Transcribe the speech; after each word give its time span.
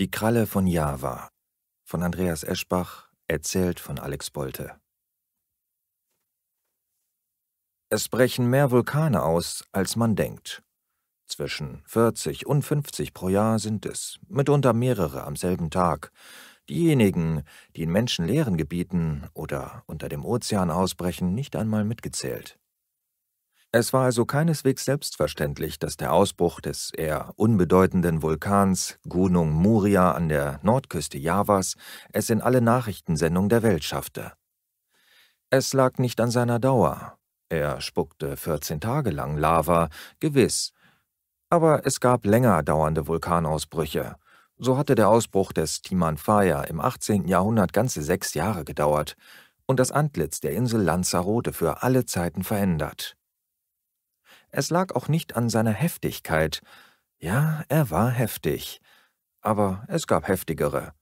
Die 0.00 0.10
Kralle 0.10 0.46
von 0.46 0.66
Java 0.66 1.28
von 1.84 2.02
Andreas 2.02 2.42
Eschbach, 2.42 3.10
erzählt 3.26 3.80
von 3.80 3.98
Alex 3.98 4.30
Bolte. 4.30 4.80
Es 7.90 8.08
brechen 8.08 8.48
mehr 8.48 8.70
Vulkane 8.70 9.22
aus, 9.22 9.62
als 9.72 9.96
man 9.96 10.16
denkt. 10.16 10.62
Zwischen 11.26 11.82
40 11.84 12.46
und 12.46 12.62
50 12.62 13.12
pro 13.12 13.28
Jahr 13.28 13.58
sind 13.58 13.84
es, 13.84 14.18
mitunter 14.26 14.72
mehrere 14.72 15.24
am 15.24 15.36
selben 15.36 15.68
Tag. 15.68 16.12
Diejenigen, 16.70 17.42
die 17.76 17.82
in 17.82 17.92
menschenleeren 17.92 18.56
Gebieten 18.56 19.28
oder 19.34 19.82
unter 19.84 20.08
dem 20.08 20.24
Ozean 20.24 20.70
ausbrechen, 20.70 21.34
nicht 21.34 21.56
einmal 21.56 21.84
mitgezählt. 21.84 22.58
Es 23.72 23.92
war 23.92 24.02
also 24.02 24.24
keineswegs 24.24 24.84
selbstverständlich, 24.84 25.78
dass 25.78 25.96
der 25.96 26.12
Ausbruch 26.12 26.60
des 26.60 26.90
eher 26.90 27.32
unbedeutenden 27.36 28.20
Vulkans 28.20 28.98
Gunung 29.08 29.52
Muria 29.52 30.10
an 30.10 30.28
der 30.28 30.58
Nordküste 30.64 31.18
Javas 31.18 31.76
es 32.12 32.30
in 32.30 32.40
alle 32.40 32.60
Nachrichtensendungen 32.62 33.48
der 33.48 33.62
Welt 33.62 33.84
schaffte. 33.84 34.32
Es 35.50 35.72
lag 35.72 35.98
nicht 35.98 36.20
an 36.20 36.32
seiner 36.32 36.58
Dauer. 36.58 37.16
Er 37.48 37.80
spuckte 37.80 38.36
14 38.36 38.80
Tage 38.80 39.10
lang 39.10 39.36
Lava, 39.36 39.88
gewiss. 40.18 40.72
Aber 41.48 41.86
es 41.86 42.00
gab 42.00 42.26
länger 42.26 42.64
dauernde 42.64 43.06
Vulkanausbrüche. 43.06 44.16
So 44.58 44.78
hatte 44.78 44.96
der 44.96 45.08
Ausbruch 45.08 45.52
des 45.52 45.80
Timanfaya 45.80 46.62
im 46.64 46.80
18. 46.80 47.28
Jahrhundert 47.28 47.72
ganze 47.72 48.02
sechs 48.02 48.34
Jahre 48.34 48.64
gedauert 48.64 49.14
und 49.66 49.78
das 49.78 49.92
Antlitz 49.92 50.40
der 50.40 50.52
Insel 50.52 50.82
Lanzarote 50.82 51.52
für 51.52 51.84
alle 51.84 52.04
Zeiten 52.04 52.42
verändert. 52.42 53.16
Es 54.50 54.70
lag 54.70 54.94
auch 54.94 55.08
nicht 55.08 55.36
an 55.36 55.48
seiner 55.48 55.72
Heftigkeit. 55.72 56.60
Ja, 57.18 57.64
er 57.68 57.90
war 57.90 58.10
heftig. 58.10 58.80
Aber 59.40 59.84
es 59.88 60.06
gab 60.06 60.28
heftigere. 60.28 60.92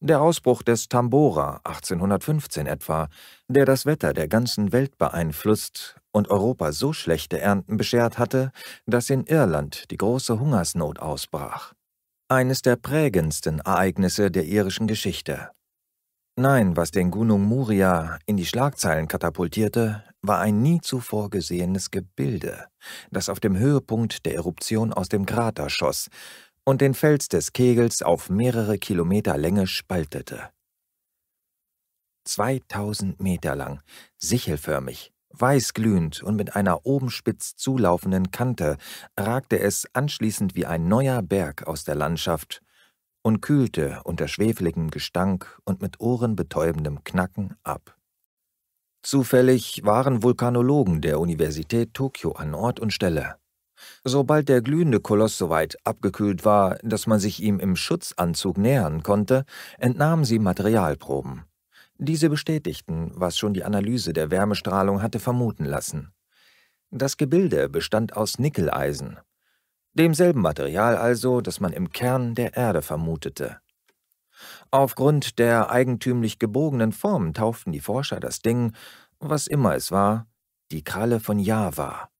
Der 0.00 0.20
Ausbruch 0.20 0.62
des 0.62 0.88
Tambora 0.88 1.60
1815 1.64 2.66
etwa, 2.66 3.08
der 3.48 3.64
das 3.64 3.86
Wetter 3.86 4.12
der 4.12 4.28
ganzen 4.28 4.72
Welt 4.72 4.98
beeinflusst 4.98 5.96
und 6.12 6.28
Europa 6.28 6.72
so 6.72 6.92
schlechte 6.92 7.40
Ernten 7.40 7.76
beschert 7.76 8.18
hatte, 8.18 8.52
dass 8.86 9.08
in 9.08 9.24
Irland 9.24 9.90
die 9.90 9.96
große 9.96 10.38
Hungersnot 10.38 10.98
ausbrach. 10.98 11.72
Eines 12.28 12.60
der 12.60 12.76
prägendsten 12.76 13.60
Ereignisse 13.60 14.30
der 14.30 14.44
irischen 14.44 14.86
Geschichte. 14.86 15.50
Nein, 16.38 16.76
was 16.76 16.90
den 16.90 17.10
Gunung 17.10 17.44
Muria 17.44 18.18
in 18.26 18.36
die 18.36 18.44
Schlagzeilen 18.44 19.08
katapultierte, 19.08 20.04
war 20.20 20.38
ein 20.40 20.60
nie 20.60 20.82
zuvor 20.82 21.30
gesehenes 21.30 21.90
Gebilde, 21.90 22.66
das 23.10 23.30
auf 23.30 23.40
dem 23.40 23.56
Höhepunkt 23.56 24.26
der 24.26 24.34
Eruption 24.34 24.92
aus 24.92 25.08
dem 25.08 25.24
Krater 25.24 25.70
schoss 25.70 26.10
und 26.62 26.82
den 26.82 26.92
Fels 26.92 27.28
des 27.28 27.54
Kegels 27.54 28.02
auf 28.02 28.28
mehrere 28.28 28.76
Kilometer 28.76 29.38
Länge 29.38 29.66
spaltete. 29.66 30.50
2000 32.24 33.18
Meter 33.18 33.56
lang, 33.56 33.80
sichelförmig, 34.18 35.14
weißglühend 35.30 36.22
und 36.22 36.36
mit 36.36 36.54
einer 36.54 36.84
oben 36.84 37.08
spitz 37.08 37.56
zulaufenden 37.56 38.30
Kante 38.30 38.76
ragte 39.16 39.58
es 39.58 39.86
anschließend 39.94 40.54
wie 40.54 40.66
ein 40.66 40.86
neuer 40.86 41.22
Berg 41.22 41.66
aus 41.66 41.84
der 41.84 41.94
Landschaft 41.94 42.60
und 43.26 43.40
kühlte 43.40 44.02
unter 44.04 44.28
schwefeligem 44.28 44.88
Gestank 44.88 45.58
und 45.64 45.82
mit 45.82 45.98
ohrenbetäubendem 45.98 47.02
Knacken 47.02 47.56
ab. 47.64 47.96
Zufällig 49.02 49.80
waren 49.82 50.22
Vulkanologen 50.22 51.00
der 51.00 51.18
Universität 51.18 51.92
Tokio 51.92 52.34
an 52.34 52.54
Ort 52.54 52.78
und 52.78 52.92
Stelle. 52.92 53.34
Sobald 54.04 54.48
der 54.48 54.62
glühende 54.62 55.00
Koloss 55.00 55.36
so 55.38 55.50
weit 55.50 55.76
abgekühlt 55.82 56.44
war, 56.44 56.78
dass 56.84 57.08
man 57.08 57.18
sich 57.18 57.42
ihm 57.42 57.58
im 57.58 57.74
Schutzanzug 57.74 58.58
nähern 58.58 59.02
konnte, 59.02 59.44
entnahmen 59.78 60.24
sie 60.24 60.38
Materialproben. 60.38 61.42
Diese 61.98 62.30
bestätigten, 62.30 63.10
was 63.12 63.36
schon 63.36 63.54
die 63.54 63.64
Analyse 63.64 64.12
der 64.12 64.30
Wärmestrahlung 64.30 65.02
hatte 65.02 65.18
vermuten 65.18 65.64
lassen. 65.64 66.12
Das 66.92 67.16
Gebilde 67.16 67.68
bestand 67.68 68.16
aus 68.16 68.38
Nickeleisen, 68.38 69.18
demselben 69.98 70.40
Material 70.40 70.96
also, 70.96 71.40
das 71.40 71.60
man 71.60 71.72
im 71.72 71.90
Kern 71.90 72.34
der 72.34 72.56
Erde 72.56 72.82
vermutete. 72.82 73.60
Aufgrund 74.70 75.38
der 75.38 75.70
eigentümlich 75.70 76.38
gebogenen 76.38 76.92
Form 76.92 77.34
tauften 77.34 77.72
die 77.72 77.80
Forscher 77.80 78.20
das 78.20 78.40
Ding, 78.40 78.74
was 79.18 79.46
immer 79.46 79.74
es 79.74 79.90
war, 79.90 80.26
die 80.70 80.82
Kralle 80.82 81.20
von 81.20 81.38
Java. 81.38 82.10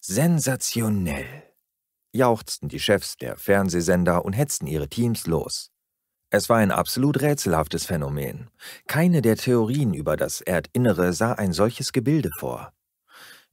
Sensationell, 0.00 1.42
jauchzten 2.12 2.68
die 2.68 2.80
Chefs 2.80 3.16
der 3.16 3.36
Fernsehsender 3.36 4.24
und 4.24 4.32
hetzten 4.32 4.66
ihre 4.66 4.88
Teams 4.88 5.26
los. 5.26 5.70
Es 6.30 6.48
war 6.48 6.58
ein 6.58 6.72
absolut 6.72 7.20
rätselhaftes 7.20 7.86
Phänomen. 7.86 8.50
Keine 8.86 9.22
der 9.22 9.36
Theorien 9.36 9.94
über 9.94 10.16
das 10.16 10.40
Erdinnere 10.40 11.12
sah 11.12 11.32
ein 11.32 11.52
solches 11.52 11.92
Gebilde 11.92 12.30
vor. 12.38 12.72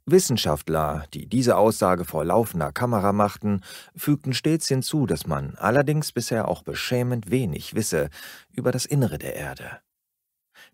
Wissenschaftler, 0.05 1.05
die 1.13 1.27
diese 1.27 1.57
Aussage 1.57 2.05
vor 2.05 2.25
laufender 2.25 2.71
Kamera 2.71 3.13
machten, 3.13 3.61
fügten 3.95 4.33
stets 4.33 4.67
hinzu, 4.67 5.05
dass 5.05 5.27
man 5.27 5.55
allerdings 5.55 6.11
bisher 6.11 6.47
auch 6.47 6.63
beschämend 6.63 7.31
wenig 7.31 7.73
wisse 7.73 8.09
über 8.51 8.71
das 8.71 8.85
Innere 8.85 9.17
der 9.17 9.35
Erde. 9.35 9.79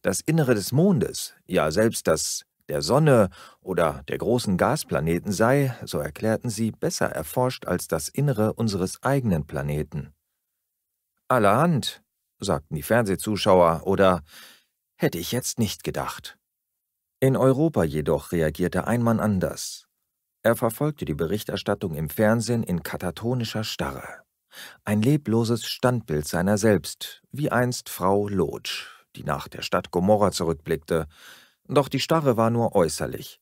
Das 0.02 0.22
Innere 0.22 0.56
des 0.56 0.72
Mondes, 0.72 1.36
ja 1.46 1.72
selbst 1.72 2.08
das 2.08 2.46
der 2.70 2.82
Sonne 2.82 3.30
oder 3.62 4.04
der 4.08 4.20
großen 4.20 4.58
Gasplaneten 4.58 5.32
sei, 5.32 5.76
so 5.86 5.98
erklärten 5.98 6.50
sie, 6.50 6.72
besser 6.72 7.08
erforscht 7.08 7.66
als 7.66 7.88
das 7.88 8.08
Innere 8.10 8.54
unseres 8.54 9.02
eigenen 9.04 9.46
Planeten. 9.46 10.14
Allerhand, 11.28 12.04
sagten 12.40 12.76
die 12.76 12.84
Fernsehzuschauer, 12.84 13.82
oder 13.86 14.24
hätte 14.96 15.18
ich 15.18 15.32
jetzt 15.32 15.60
nicht 15.60 15.84
gedacht. 15.84 16.39
In 17.22 17.36
Europa 17.36 17.84
jedoch 17.84 18.32
reagierte 18.32 18.88
ein 18.88 19.02
Mann 19.02 19.20
anders. 19.20 19.90
Er 20.42 20.56
verfolgte 20.56 21.04
die 21.04 21.16
Berichterstattung 21.16 21.94
im 21.96 22.10
Fernsehen 22.10 22.64
in 22.64 22.82
katatonischer 22.82 23.66
Starre. 23.66 24.22
Ein 24.86 25.02
lebloses 25.02 25.66
Standbild 25.66 26.26
seiner 26.26 26.58
selbst, 26.58 27.22
wie 27.34 27.52
einst 27.52 27.90
Frau 27.90 28.30
Lotsch, 28.30 28.88
die 29.18 29.26
nach 29.26 29.50
der 29.50 29.64
Stadt 29.64 29.92
Gomorra 29.92 30.32
zurückblickte. 30.32 31.08
Doch 31.68 31.90
die 31.90 32.00
Starre 32.00 32.38
war 32.38 32.52
nur 32.52 32.74
äußerlich. 32.74 33.42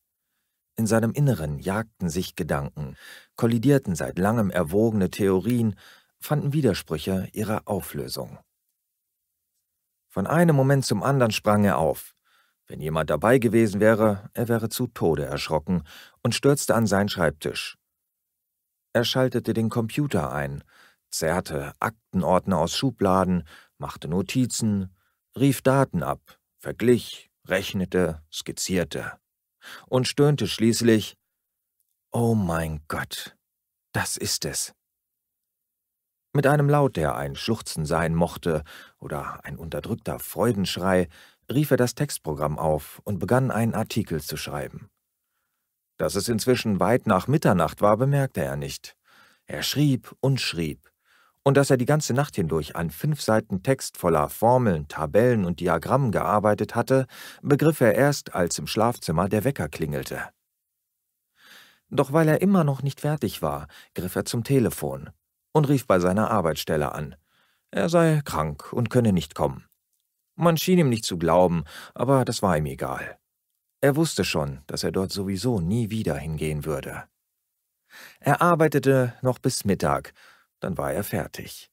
In 0.74 0.88
seinem 0.88 1.12
Inneren 1.12 1.60
jagten 1.60 2.10
sich 2.10 2.34
Gedanken, 2.34 2.96
kollidierten 3.36 3.94
seit 3.94 4.18
langem 4.18 4.50
erwogene 4.50 5.08
Theorien, 5.10 5.76
fanden 6.18 6.52
Widersprüche 6.52 7.28
ihrer 7.32 7.62
Auflösung. 7.66 8.38
Von 10.08 10.26
einem 10.26 10.56
Moment 10.56 10.84
zum 10.84 11.04
anderen 11.04 11.30
sprang 11.30 11.64
er 11.64 11.78
auf. 11.78 12.16
Wenn 12.68 12.80
jemand 12.80 13.08
dabei 13.08 13.38
gewesen 13.38 13.80
wäre, 13.80 14.28
er 14.34 14.48
wäre 14.48 14.68
zu 14.68 14.86
Tode 14.88 15.24
erschrocken 15.24 15.84
und 16.22 16.34
stürzte 16.34 16.74
an 16.74 16.86
seinen 16.86 17.08
Schreibtisch. 17.08 17.78
Er 18.92 19.04
schaltete 19.04 19.54
den 19.54 19.70
Computer 19.70 20.32
ein, 20.32 20.62
zerrte 21.10 21.72
Aktenordner 21.80 22.58
aus 22.58 22.76
Schubladen, 22.76 23.48
machte 23.78 24.06
Notizen, 24.08 24.94
rief 25.34 25.62
Daten 25.62 26.02
ab, 26.02 26.38
verglich, 26.58 27.30
rechnete, 27.46 28.22
skizzierte 28.30 29.18
und 29.86 30.06
stöhnte 30.06 30.46
schließlich 30.46 31.16
Oh 32.10 32.34
mein 32.34 32.82
Gott, 32.88 33.36
das 33.92 34.18
ist 34.18 34.44
es. 34.44 34.74
Mit 36.34 36.46
einem 36.46 36.68
Laut, 36.68 36.96
der 36.96 37.16
ein 37.16 37.34
Schluchzen 37.34 37.86
sein 37.86 38.14
mochte 38.14 38.62
oder 38.98 39.44
ein 39.44 39.56
unterdrückter 39.56 40.18
Freudenschrei, 40.18 41.08
rief 41.50 41.70
er 41.70 41.76
das 41.76 41.94
Textprogramm 41.94 42.58
auf 42.58 43.00
und 43.04 43.18
begann 43.18 43.50
einen 43.50 43.74
Artikel 43.74 44.20
zu 44.20 44.36
schreiben. 44.36 44.90
Dass 45.96 46.14
es 46.14 46.28
inzwischen 46.28 46.80
weit 46.80 47.06
nach 47.06 47.26
Mitternacht 47.26 47.80
war, 47.80 47.96
bemerkte 47.96 48.42
er 48.42 48.56
nicht. 48.56 48.96
Er 49.46 49.62
schrieb 49.62 50.14
und 50.20 50.40
schrieb, 50.40 50.90
und 51.42 51.56
dass 51.56 51.70
er 51.70 51.78
die 51.78 51.86
ganze 51.86 52.12
Nacht 52.12 52.36
hindurch 52.36 52.76
an 52.76 52.90
fünf 52.90 53.22
Seiten 53.22 53.62
Text 53.62 53.96
voller 53.96 54.28
Formeln, 54.28 54.86
Tabellen 54.86 55.46
und 55.46 55.60
Diagrammen 55.60 56.12
gearbeitet 56.12 56.74
hatte, 56.74 57.06
begriff 57.40 57.80
er 57.80 57.94
erst, 57.94 58.34
als 58.34 58.58
im 58.58 58.66
Schlafzimmer 58.66 59.30
der 59.30 59.44
Wecker 59.44 59.68
klingelte. 59.70 60.28
Doch 61.88 62.12
weil 62.12 62.28
er 62.28 62.42
immer 62.42 62.64
noch 62.64 62.82
nicht 62.82 63.00
fertig 63.00 63.40
war, 63.40 63.66
griff 63.94 64.14
er 64.14 64.26
zum 64.26 64.44
Telefon 64.44 65.08
und 65.52 65.68
rief 65.68 65.86
bei 65.86 66.00
seiner 66.00 66.30
Arbeitsstelle 66.30 66.92
an. 66.92 67.16
Er 67.70 67.88
sei 67.88 68.20
krank 68.24 68.72
und 68.72 68.90
könne 68.90 69.14
nicht 69.14 69.34
kommen. 69.34 69.67
Man 70.40 70.56
schien 70.56 70.78
ihm 70.78 70.88
nicht 70.88 71.04
zu 71.04 71.18
glauben, 71.18 71.64
aber 71.94 72.24
das 72.24 72.42
war 72.42 72.56
ihm 72.56 72.66
egal. 72.66 73.18
Er 73.80 73.96
wusste 73.96 74.24
schon, 74.24 74.60
dass 74.68 74.84
er 74.84 74.92
dort 74.92 75.10
sowieso 75.10 75.60
nie 75.60 75.90
wieder 75.90 76.16
hingehen 76.16 76.64
würde. 76.64 77.08
Er 78.20 78.40
arbeitete 78.40 79.14
noch 79.20 79.40
bis 79.40 79.64
Mittag, 79.64 80.12
dann 80.60 80.78
war 80.78 80.92
er 80.92 81.02
fertig. 81.02 81.72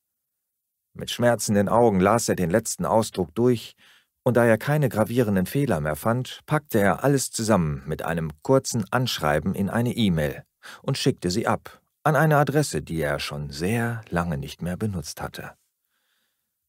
Mit 0.93 1.11
schmerzenden 1.11 1.69
Augen 1.69 1.99
las 1.99 2.27
er 2.27 2.35
den 2.35 2.49
letzten 2.49 2.87
Ausdruck 2.87 3.35
durch, 3.35 3.75
und 4.23 4.35
da 4.35 4.45
er 4.45 4.57
keine 4.57 4.89
gravierenden 4.89 5.45
Fehler 5.45 5.79
mehr 5.79 5.95
fand, 5.95 6.41
packte 6.47 6.79
er 6.79 7.03
alles 7.03 7.29
zusammen 7.29 7.83
mit 7.85 8.01
einem 8.01 8.31
kurzen 8.41 8.91
Anschreiben 8.91 9.53
in 9.53 9.69
eine 9.69 9.95
E-Mail 9.95 10.43
und 10.81 10.97
schickte 10.97 11.29
sie 11.29 11.45
ab, 11.45 11.83
an 12.03 12.15
eine 12.15 12.37
Adresse, 12.37 12.81
die 12.81 12.99
er 12.99 13.19
schon 13.19 13.51
sehr 13.51 14.01
lange 14.09 14.39
nicht 14.39 14.63
mehr 14.63 14.75
benutzt 14.75 15.21
hatte. 15.21 15.53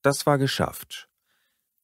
Das 0.03 0.27
war 0.27 0.37
geschafft. 0.37 1.09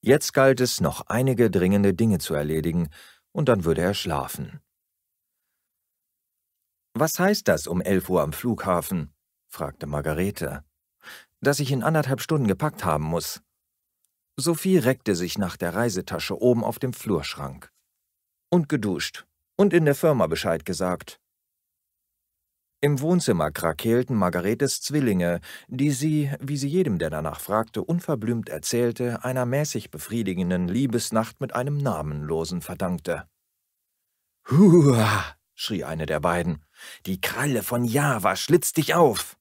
Jetzt 0.05 0.33
galt 0.33 0.61
es, 0.61 0.81
noch 0.81 1.03
einige 1.07 1.49
dringende 1.49 1.95
Dinge 1.95 2.19
zu 2.19 2.35
erledigen, 2.35 2.89
und 3.31 3.49
dann 3.49 3.65
würde 3.65 3.83
er 3.83 3.95
schlafen. 3.95 4.61
Was 6.93 7.21
heißt 7.21 7.47
das 7.47 7.69
um 7.69 7.81
elf 7.81 8.11
Uhr 8.11 8.21
am 8.21 8.33
Flughafen? 8.33 9.15
fragte 9.49 9.87
Margarete. 9.87 10.65
Dass 11.41 11.61
ich 11.61 11.71
in 11.71 11.85
anderthalb 11.85 12.21
Stunden 12.21 12.49
gepackt 12.49 12.85
haben 12.85 13.05
muss. 13.05 13.43
Sophie 14.37 14.79
reckte 14.79 15.15
sich 15.15 15.39
nach 15.39 15.57
der 15.57 15.75
Reisetasche 15.75 16.41
oben 16.41 16.65
auf 16.65 16.81
dem 16.81 16.93
Flurschrank. 16.93 17.71
Und 18.51 18.69
geduscht. 18.69 19.25
Und 19.57 19.73
in 19.73 19.85
der 19.85 19.95
Firma 19.95 20.27
Bescheid 20.27 20.65
gesagt. 20.65 21.22
Im 22.85 23.01
Wohnzimmer 23.01 23.53
krakeelten 23.53 24.17
Margaretes 24.17 24.81
Zwillinge, 24.81 25.41
die 25.69 25.93
sie, 25.93 26.33
wie 26.41 26.57
sie 26.57 26.67
jedem, 26.67 26.99
der 26.99 27.11
danach 27.11 27.39
fragte, 27.39 27.85
unverblümt 27.85 28.49
erzählte, 28.49 29.23
einer 29.23 29.47
mäßig 29.47 29.93
befriedigenden 29.93 30.67
Liebesnacht 30.67 31.41
mit 31.41 31.55
einem 31.55 31.77
Namenlosen 31.77 32.61
verdankte. 32.61 33.29
Hua! 34.51 35.37
schrie 35.55 35.85
eine 35.85 36.07
der 36.07 36.19
beiden. 36.19 36.65
Die 37.07 37.21
Kralle 37.21 37.63
von 37.63 37.85
Java 37.85 38.35
schlitzt 38.35 38.79
dich 38.79 38.95
auf! 38.95 39.37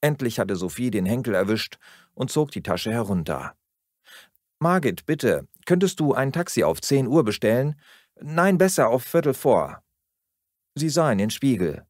Endlich 0.00 0.38
hatte 0.38 0.54
Sophie 0.54 0.92
den 0.92 1.04
Henkel 1.04 1.34
erwischt 1.34 1.78
und 2.14 2.30
zog 2.30 2.52
die 2.52 2.62
Tasche 2.62 2.92
herunter. 2.92 3.56
Margit, 4.60 5.04
bitte, 5.04 5.48
könntest 5.66 5.98
du 5.98 6.14
ein 6.14 6.30
Taxi 6.30 6.62
auf 6.62 6.80
zehn 6.80 7.08
Uhr 7.08 7.24
bestellen? 7.24 7.74
Nein, 8.20 8.56
besser 8.56 8.88
auf 8.88 9.02
Viertel 9.02 9.34
vor. 9.34 9.82
Sie 10.76 10.90
sah 10.90 11.10
in 11.10 11.18
den 11.18 11.30
Spiegel. 11.30 11.87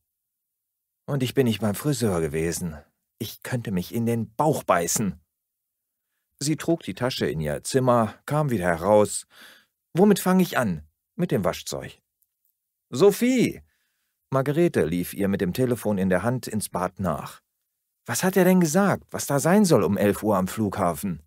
Und 1.08 1.22
ich 1.22 1.32
bin 1.32 1.46
nicht 1.46 1.62
beim 1.62 1.74
Friseur 1.74 2.20
gewesen. 2.20 2.76
Ich 3.18 3.42
könnte 3.42 3.72
mich 3.72 3.94
in 3.94 4.04
den 4.04 4.34
Bauch 4.34 4.62
beißen. 4.62 5.18
Sie 6.38 6.56
trug 6.56 6.82
die 6.82 6.92
Tasche 6.92 7.24
in 7.24 7.40
ihr 7.40 7.64
Zimmer, 7.64 8.14
kam 8.26 8.50
wieder 8.50 8.66
heraus. 8.66 9.26
Womit 9.94 10.18
fange 10.18 10.42
ich 10.42 10.58
an? 10.58 10.86
Mit 11.16 11.30
dem 11.30 11.44
Waschzeug. 11.44 11.98
Sophie! 12.90 13.62
Margarete 14.28 14.84
lief 14.84 15.14
ihr 15.14 15.28
mit 15.28 15.40
dem 15.40 15.54
Telefon 15.54 15.96
in 15.96 16.10
der 16.10 16.24
Hand 16.24 16.46
ins 16.46 16.68
Bad 16.68 17.00
nach. 17.00 17.40
Was 18.04 18.22
hat 18.22 18.36
er 18.36 18.44
denn 18.44 18.60
gesagt, 18.60 19.04
was 19.10 19.26
da 19.26 19.40
sein 19.40 19.64
soll 19.64 19.84
um 19.84 19.96
elf 19.96 20.22
Uhr 20.22 20.36
am 20.36 20.46
Flughafen? 20.46 21.22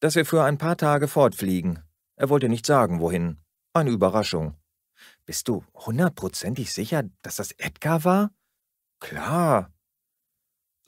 Dass 0.00 0.16
wir 0.16 0.26
für 0.26 0.44
ein 0.44 0.58
paar 0.58 0.76
Tage 0.76 1.08
fortfliegen. 1.08 1.82
Er 2.16 2.28
wollte 2.28 2.50
nicht 2.50 2.66
sagen, 2.66 3.00
wohin. 3.00 3.38
Eine 3.72 3.90
Überraschung. 3.90 4.54
Bist 5.24 5.48
du 5.48 5.64
hundertprozentig 5.74 6.74
sicher, 6.74 7.04
dass 7.22 7.36
das 7.36 7.52
Edgar 7.52 8.04
war? 8.04 8.30
Klar. 9.04 9.70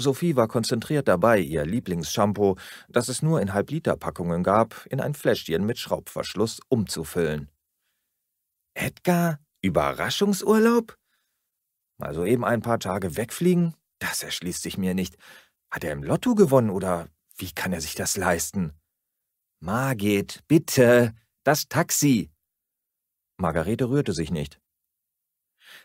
Sophie 0.01 0.37
war 0.37 0.49
konzentriert 0.49 1.07
dabei, 1.07 1.39
ihr 1.39 1.67
Lieblingsshampoo, 1.67 2.57
das 2.89 3.09
es 3.09 3.21
nur 3.21 3.43
in 3.43 3.53
Halbliterpackungen 3.53 4.43
gab, 4.43 4.87
in 4.87 5.03
ein 5.03 5.13
Fläschchen 5.13 5.67
mit 5.67 5.79
Schraubverschluss 5.79 6.61
umzufüllen. 6.71 7.51
Edgar? 8.73 9.39
Überraschungsurlaub? 9.61 10.97
Mal 11.99 12.15
soeben 12.15 12.47
ein 12.47 12.63
paar 12.63 12.79
Tage 12.79 13.19
wegfliegen? 13.19 13.75
Das 13.99 14.23
erschließt 14.23 14.63
sich 14.63 14.79
mir 14.79 14.95
nicht. 14.95 15.19
Hat 15.71 15.85
er 15.85 15.93
im 15.93 16.03
Lotto 16.03 16.35
gewonnen 16.35 16.71
oder 16.71 17.11
wie 17.37 17.53
kann 17.53 17.75
er 17.75 17.83
sich 17.83 17.97
das 17.97 18.17
leisten? 18.17 18.73
Margit, 19.61 20.43
bitte, 20.49 21.15
das 21.45 21.69
Taxi. 21.69 22.31
Margarete 23.37 23.91
rührte 23.91 24.15
sich 24.15 24.31
nicht. 24.31 24.59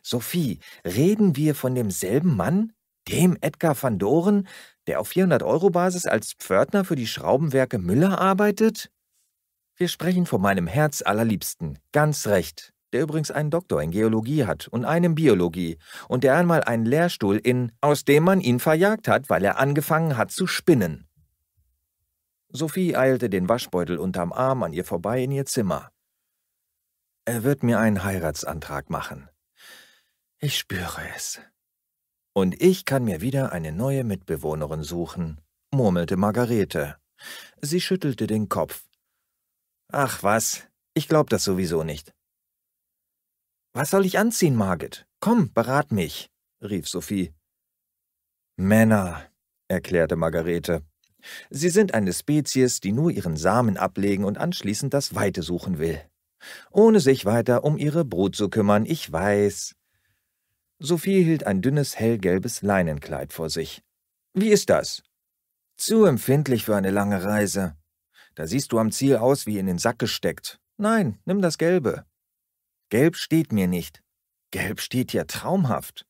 Sophie, 0.01 0.59
reden 0.85 1.35
wir 1.35 1.55
von 1.55 1.75
demselben 1.75 2.35
Mann? 2.35 2.73
Dem 3.07 3.37
Edgar 3.41 3.81
van 3.81 3.97
Doren, 3.97 4.47
der 4.87 4.99
auf 4.99 5.11
400-Euro-Basis 5.11 6.05
als 6.05 6.33
Pförtner 6.33 6.85
für 6.85 6.95
die 6.95 7.07
Schraubenwerke 7.07 7.77
Müller 7.77 8.19
arbeitet? 8.19 8.91
Wir 9.75 9.87
sprechen 9.87 10.25
von 10.25 10.41
meinem 10.41 10.67
Herz 10.67 11.01
allerliebsten, 11.01 11.79
ganz 11.91 12.27
recht, 12.27 12.73
der 12.93 13.01
übrigens 13.01 13.31
einen 13.31 13.49
Doktor 13.49 13.81
in 13.81 13.91
Geologie 13.91 14.45
hat 14.45 14.67
und 14.67 14.85
einen 14.85 15.15
Biologie 15.15 15.77
und 16.07 16.23
der 16.23 16.35
einmal 16.35 16.63
einen 16.63 16.85
Lehrstuhl 16.85 17.37
in, 17.37 17.71
aus 17.81 18.05
dem 18.05 18.23
man 18.23 18.41
ihn 18.41 18.59
verjagt 18.59 19.07
hat, 19.07 19.29
weil 19.29 19.43
er 19.43 19.57
angefangen 19.57 20.17
hat 20.17 20.31
zu 20.31 20.45
spinnen. 20.45 21.07
Sophie 22.53 22.95
eilte 22.95 23.29
den 23.29 23.49
Waschbeutel 23.49 23.97
unterm 23.97 24.33
Arm 24.33 24.61
an 24.61 24.73
ihr 24.73 24.85
vorbei 24.85 25.23
in 25.23 25.31
ihr 25.31 25.45
Zimmer. 25.45 25.89
Er 27.25 27.43
wird 27.43 27.63
mir 27.63 27.79
einen 27.79 28.03
Heiratsantrag 28.03 28.89
machen. 28.89 29.30
Ich 30.43 30.57
spüre 30.57 31.07
es. 31.15 31.39
Und 32.33 32.59
ich 32.59 32.85
kann 32.85 33.03
mir 33.03 33.21
wieder 33.21 33.51
eine 33.51 33.71
neue 33.71 34.03
Mitbewohnerin 34.03 34.81
suchen, 34.81 35.39
murmelte 35.71 36.17
Margarete. 36.17 36.97
Sie 37.61 37.79
schüttelte 37.79 38.25
den 38.25 38.49
Kopf. 38.49 38.87
Ach 39.91 40.23
was, 40.23 40.63
ich 40.95 41.07
glaub 41.07 41.29
das 41.29 41.43
sowieso 41.43 41.83
nicht. 41.83 42.15
Was 43.73 43.91
soll 43.91 44.03
ich 44.03 44.17
anziehen, 44.17 44.55
Margit? 44.55 45.05
Komm, 45.19 45.53
berat 45.53 45.91
mich, 45.91 46.31
rief 46.59 46.87
Sophie. 46.87 47.35
Männer, 48.55 49.29
erklärte 49.67 50.15
Margarete. 50.15 50.83
Sie 51.51 51.69
sind 51.69 51.93
eine 51.93 52.13
Spezies, 52.13 52.79
die 52.79 52.93
nur 52.93 53.11
ihren 53.11 53.37
Samen 53.37 53.77
ablegen 53.77 54.25
und 54.25 54.39
anschließend 54.39 54.91
das 54.91 55.13
Weite 55.13 55.43
suchen 55.43 55.77
will. 55.77 56.01
Ohne 56.71 56.99
sich 56.99 57.25
weiter 57.25 57.63
um 57.63 57.77
ihre 57.77 58.03
Brut 58.05 58.35
zu 58.35 58.49
kümmern, 58.49 58.87
ich 58.87 59.11
weiß. 59.11 59.75
Sophie 60.83 61.23
hielt 61.23 61.45
ein 61.45 61.61
dünnes, 61.61 61.99
hellgelbes 61.99 62.63
Leinenkleid 62.63 63.33
vor 63.33 63.51
sich. 63.51 63.83
Wie 64.33 64.49
ist 64.49 64.71
das? 64.71 65.03
Zu 65.77 66.05
empfindlich 66.05 66.65
für 66.65 66.75
eine 66.75 66.89
lange 66.89 67.23
Reise. 67.23 67.77
Da 68.33 68.47
siehst 68.47 68.71
du 68.71 68.79
am 68.79 68.91
Ziel 68.91 69.17
aus 69.17 69.45
wie 69.45 69.59
in 69.59 69.67
den 69.67 69.77
Sack 69.77 69.99
gesteckt. 69.99 70.59
Nein, 70.77 71.19
nimm 71.25 71.39
das 71.39 71.59
Gelbe. 71.59 72.07
Gelb 72.89 73.15
steht 73.15 73.53
mir 73.53 73.67
nicht. 73.67 74.01
Gelb 74.49 74.81
steht 74.81 75.13
ja 75.13 75.25
traumhaft. 75.25 76.07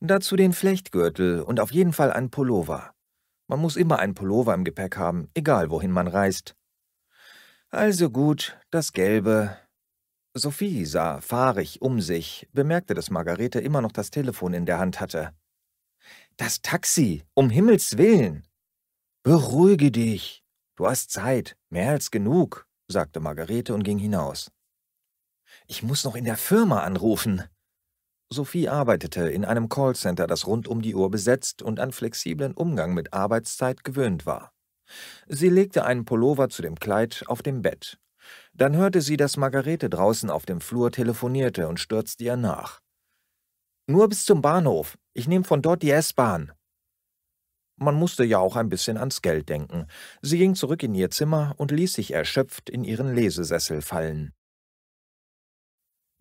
Dazu 0.00 0.36
den 0.36 0.52
Flechtgürtel 0.52 1.40
und 1.40 1.58
auf 1.58 1.72
jeden 1.72 1.94
Fall 1.94 2.12
ein 2.12 2.30
Pullover. 2.30 2.92
Man 3.46 3.60
muss 3.60 3.76
immer 3.76 3.98
einen 3.98 4.14
Pullover 4.14 4.52
im 4.52 4.64
Gepäck 4.64 4.98
haben, 4.98 5.30
egal 5.32 5.70
wohin 5.70 5.90
man 5.90 6.06
reist. 6.06 6.54
Also 7.70 8.10
gut, 8.10 8.58
das 8.70 8.92
Gelbe, 8.92 9.56
Sophie 10.34 10.86
sah 10.86 11.20
fahrig 11.20 11.82
um 11.82 12.00
sich, 12.00 12.48
bemerkte, 12.52 12.94
dass 12.94 13.10
Margarete 13.10 13.60
immer 13.60 13.82
noch 13.82 13.92
das 13.92 14.10
Telefon 14.10 14.54
in 14.54 14.64
der 14.64 14.78
Hand 14.78 14.98
hatte. 14.98 15.34
Das 16.36 16.62
Taxi, 16.62 17.22
um 17.34 17.50
Himmels 17.50 17.98
willen. 17.98 18.46
Beruhige 19.22 19.90
dich. 19.90 20.42
Du 20.76 20.86
hast 20.86 21.10
Zeit, 21.10 21.56
mehr 21.68 21.90
als 21.90 22.10
genug, 22.10 22.66
sagte 22.88 23.20
Margarete 23.20 23.74
und 23.74 23.82
ging 23.82 23.98
hinaus. 23.98 24.50
Ich 25.66 25.82
muss 25.82 26.04
noch 26.04 26.16
in 26.16 26.24
der 26.24 26.38
Firma 26.38 26.82
anrufen. 26.82 27.44
Sophie 28.30 28.70
arbeitete 28.70 29.28
in 29.28 29.44
einem 29.44 29.68
Callcenter, 29.68 30.26
das 30.26 30.46
rund 30.46 30.66
um 30.66 30.80
die 30.80 30.94
Uhr 30.94 31.10
besetzt 31.10 31.60
und 31.60 31.78
an 31.78 31.92
flexiblen 31.92 32.54
Umgang 32.54 32.94
mit 32.94 33.12
Arbeitszeit 33.12 33.84
gewöhnt 33.84 34.24
war. 34.24 34.52
Sie 35.28 35.50
legte 35.50 35.84
einen 35.84 36.06
Pullover 36.06 36.48
zu 36.48 36.62
dem 36.62 36.76
Kleid 36.76 37.24
auf 37.26 37.42
dem 37.42 37.60
Bett. 37.60 37.98
Dann 38.54 38.76
hörte 38.76 39.00
sie, 39.00 39.16
dass 39.16 39.36
Margarete 39.36 39.88
draußen 39.88 40.30
auf 40.30 40.46
dem 40.46 40.60
Flur 40.60 40.90
telefonierte 40.90 41.68
und 41.68 41.80
stürzte 41.80 42.24
ihr 42.24 42.36
nach. 42.36 42.80
Nur 43.86 44.08
bis 44.08 44.24
zum 44.24 44.42
Bahnhof. 44.42 44.98
Ich 45.14 45.28
nehme 45.28 45.44
von 45.44 45.62
dort 45.62 45.82
die 45.82 45.90
S-Bahn. 45.90 46.52
Man 47.76 47.94
musste 47.94 48.24
ja 48.24 48.38
auch 48.38 48.56
ein 48.56 48.68
bisschen 48.68 48.96
ans 48.96 49.22
Geld 49.22 49.48
denken. 49.48 49.86
Sie 50.20 50.38
ging 50.38 50.54
zurück 50.54 50.82
in 50.82 50.94
ihr 50.94 51.10
Zimmer 51.10 51.54
und 51.56 51.70
ließ 51.70 51.94
sich 51.94 52.12
erschöpft 52.12 52.70
in 52.70 52.84
ihren 52.84 53.14
Lesesessel 53.14 53.82
fallen. 53.82 54.32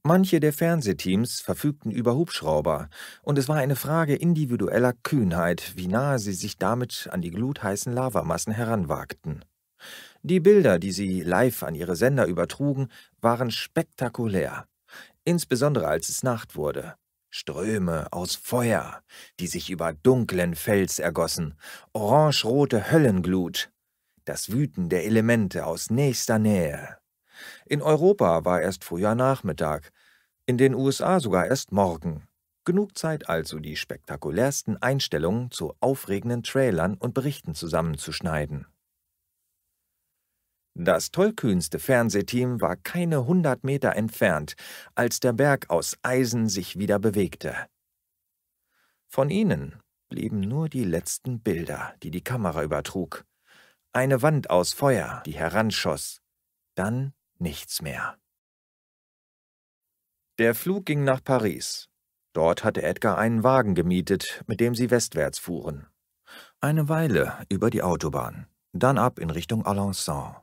Manche 0.04 0.40
der 0.40 0.52
Fernsehteams 0.52 1.42
verfügten 1.42 1.92
über 1.92 2.16
Hubschrauber, 2.16 2.90
und 3.22 3.38
es 3.38 3.48
war 3.48 3.58
eine 3.58 3.76
Frage 3.76 4.16
individueller 4.16 4.94
Kühnheit, 4.94 5.74
wie 5.76 5.88
nahe 5.88 6.18
sie 6.18 6.34
sich 6.34 6.58
damit 6.58 7.08
an 7.12 7.22
die 7.22 7.30
glutheißen 7.30 7.94
Lavamassen 7.94 8.52
heranwagten. 8.52 9.46
Die 10.24 10.40
Bilder, 10.40 10.78
die 10.78 10.92
sie 10.92 11.22
live 11.22 11.64
an 11.64 11.74
ihre 11.74 11.96
Sender 11.96 12.26
übertrugen, 12.28 12.90
waren 13.22 13.50
spektakulär, 13.50 14.68
insbesondere 15.24 15.88
als 15.88 16.10
es 16.10 16.22
Nacht 16.22 16.56
wurde. 16.56 16.96
Ströme 17.32 18.12
aus 18.12 18.36
Feuer, 18.36 19.02
die 19.40 19.48
sich 19.48 19.70
über 19.70 19.94
dunklen 19.94 20.54
Fels 20.54 21.00
ergossen, 21.00 21.56
orangerote 21.94 22.92
Höllenglut, 22.92 23.72
das 24.26 24.52
Wüten 24.52 24.90
der 24.90 25.06
Elemente 25.06 25.66
aus 25.66 25.90
nächster 25.90 26.38
Nähe. 26.38 26.98
In 27.66 27.82
Europa 27.82 28.46
war 28.46 28.62
erst 28.62 28.84
früher 28.84 29.16
Nachmittag, 29.16 29.92
in 30.46 30.58
den 30.58 30.76
USA 30.76 31.20
sogar 31.20 31.48
erst 31.48 31.72
morgen. 31.72 32.28
Genug 32.64 32.96
Zeit 32.96 33.28
also, 33.28 33.58
die 33.58 33.76
spektakulärsten 33.76 34.80
Einstellungen 34.82 35.50
zu 35.50 35.74
aufregenden 35.80 36.44
Trailern 36.44 36.96
und 36.96 37.16
Berichten 37.16 37.56
zusammenzuschneiden. 37.56 38.68
Das 40.74 41.12
tollkühnste 41.12 41.80
Fernsehteam 41.80 42.62
war 42.62 42.78
keine 42.78 43.26
hundert 43.26 43.64
Meter 43.64 43.96
entfernt, 43.96 44.56
als 44.96 45.20
der 45.20 45.34
Berg 45.34 45.70
aus 45.70 45.98
Eisen 46.02 46.48
sich 46.48 46.80
wieder 46.80 46.98
bewegte. 46.98 47.56
Von 49.08 49.30
ihnen 49.30 49.82
blieben 50.10 50.40
nur 50.40 50.70
die 50.70 50.86
letzten 50.86 51.42
Bilder, 51.42 51.94
die 52.04 52.12
die 52.12 52.24
Kamera 52.24 52.64
übertrug. 52.64 53.26
Eine 53.94 54.22
Wand 54.22 54.50
aus 54.50 54.72
Feuer, 54.72 55.22
die 55.26 55.34
heranschoss. 55.34 56.22
Dann 56.76 57.14
nichts 57.38 57.82
mehr. 57.82 58.18
Der 60.38 60.56
Flug 60.56 60.86
ging 60.86 61.04
nach 61.04 61.22
Paris. 61.24 61.90
Dort 62.34 62.64
hatte 62.64 62.82
Edgar 62.82 63.18
einen 63.18 63.44
Wagen 63.44 63.76
gemietet, 63.76 64.44
mit 64.48 64.62
dem 64.62 64.76
sie 64.76 64.90
westwärts 64.90 65.40
fuhren. 65.40 65.88
Eine 66.62 66.88
Weile 66.88 67.46
über 67.50 67.70
die 67.70 67.84
Autobahn, 67.84 68.48
dann 68.72 68.98
ab 68.98 69.20
in 69.20 69.30
Richtung 69.30 69.66
Alençon. 69.66 70.36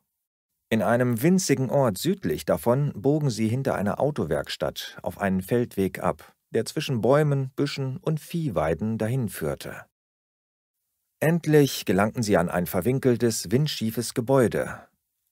In 0.70 0.82
einem 0.82 1.22
winzigen 1.22 1.70
Ort 1.70 1.96
südlich 1.96 2.44
davon 2.44 2.92
bogen 2.94 3.30
sie 3.30 3.48
hinter 3.48 3.74
einer 3.74 4.00
Autowerkstatt 4.00 4.98
auf 5.02 5.18
einen 5.18 5.40
Feldweg 5.40 6.00
ab, 6.00 6.34
der 6.50 6.66
zwischen 6.66 7.00
Bäumen, 7.00 7.50
Büschen 7.56 7.96
und 7.96 8.20
Viehweiden 8.20 8.98
dahinführte. 8.98 9.86
Endlich 11.20 11.86
gelangten 11.86 12.22
sie 12.22 12.36
an 12.36 12.50
ein 12.50 12.66
verwinkeltes, 12.66 13.50
windschiefes 13.50 14.12
Gebäude, 14.12 14.88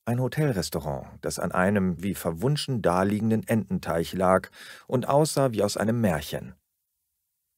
ein 0.07 0.21
Hotelrestaurant, 0.21 1.07
das 1.21 1.39
an 1.39 1.53
einem 1.53 2.03
wie 2.03 2.15
verwunschen 2.15 2.81
daliegenden 2.81 3.47
Ententeich 3.47 4.13
lag 4.15 4.51
und 4.87 5.09
aussah 5.09 5.53
wie 5.53 5.63
aus 5.63 5.77
einem 5.77 6.01
Märchen. 6.01 6.55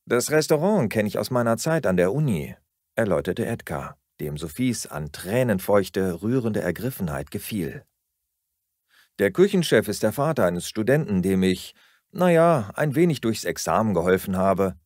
Das 0.07 0.31
Restaurant 0.31 0.91
kenne 0.91 1.09
ich 1.09 1.19
aus 1.19 1.31
meiner 1.31 1.59
Zeit 1.59 1.87
an 1.87 1.99
der 1.99 2.13
Uni, 2.13 2.57
erläuterte 2.97 3.45
Edgar, 3.45 3.98
dem 4.21 4.37
Sophies 4.37 4.87
an 4.87 5.13
tränenfeuchte, 5.13 6.23
rührende 6.23 6.61
Ergriffenheit 6.61 7.31
gefiel. 7.31 7.85
Der 9.19 9.33
Küchenchef 9.33 9.89
ist 9.89 10.03
der 10.03 10.13
Vater 10.13 10.45
eines 10.45 10.69
Studenten, 10.69 11.23
dem 11.23 11.43
ich, 11.43 11.75
naja, 12.13 12.71
ein 12.75 12.95
wenig 12.95 13.21
durchs 13.21 13.45
Examen 13.45 13.95
geholfen 13.95 14.37
habe. 14.37 14.77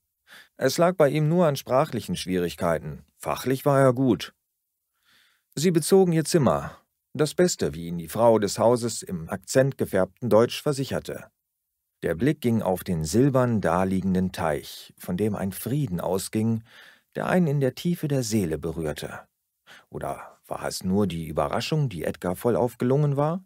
Es 0.57 0.79
lag 0.79 0.97
bei 0.97 1.09
ihm 1.09 1.29
nur 1.29 1.47
an 1.47 1.57
sprachlichen 1.57 2.17
Schwierigkeiten. 2.17 3.05
Fachlich 3.19 3.65
war 3.65 3.81
er 3.81 3.93
gut. 3.93 4.35
Sie 5.55 5.71
bezogen 5.71 6.13
ihr 6.13 6.25
Zimmer, 6.25 6.79
das 7.15 7.35
Beste, 7.35 7.75
wie 7.75 7.89
ihn 7.89 7.99
die 7.99 8.09
Frau 8.09 8.39
des 8.39 8.59
Hauses 8.59 9.03
im 9.03 9.29
akzentgefärbten 9.29 10.31
Deutsch 10.31 10.63
versicherte. 10.63 11.27
Der 12.03 12.15
Blick 12.15 12.41
ging 12.41 12.63
auf 12.63 12.85
den 12.85 13.05
silbern 13.05 13.61
daliegenden 13.61 14.33
Teich, 14.33 14.95
von 14.97 15.19
dem 15.19 15.37
ein 15.37 15.53
Frieden 15.53 16.01
ausging, 16.01 16.65
der 17.15 17.27
einen 17.27 17.47
in 17.47 17.61
der 17.61 17.75
Tiefe 17.75 18.09
der 18.09 18.23
Seele 18.23 18.59
berührte. 18.59 19.27
Oder 19.89 20.39
war 20.47 20.65
es 20.65 20.85
nur 20.85 21.07
die 21.07 21.27
Überraschung, 21.27 21.89
die 21.89 22.05
Edgar 22.05 22.37
vollauf 22.37 22.79
gelungen 22.79 23.17
war? 23.17 23.45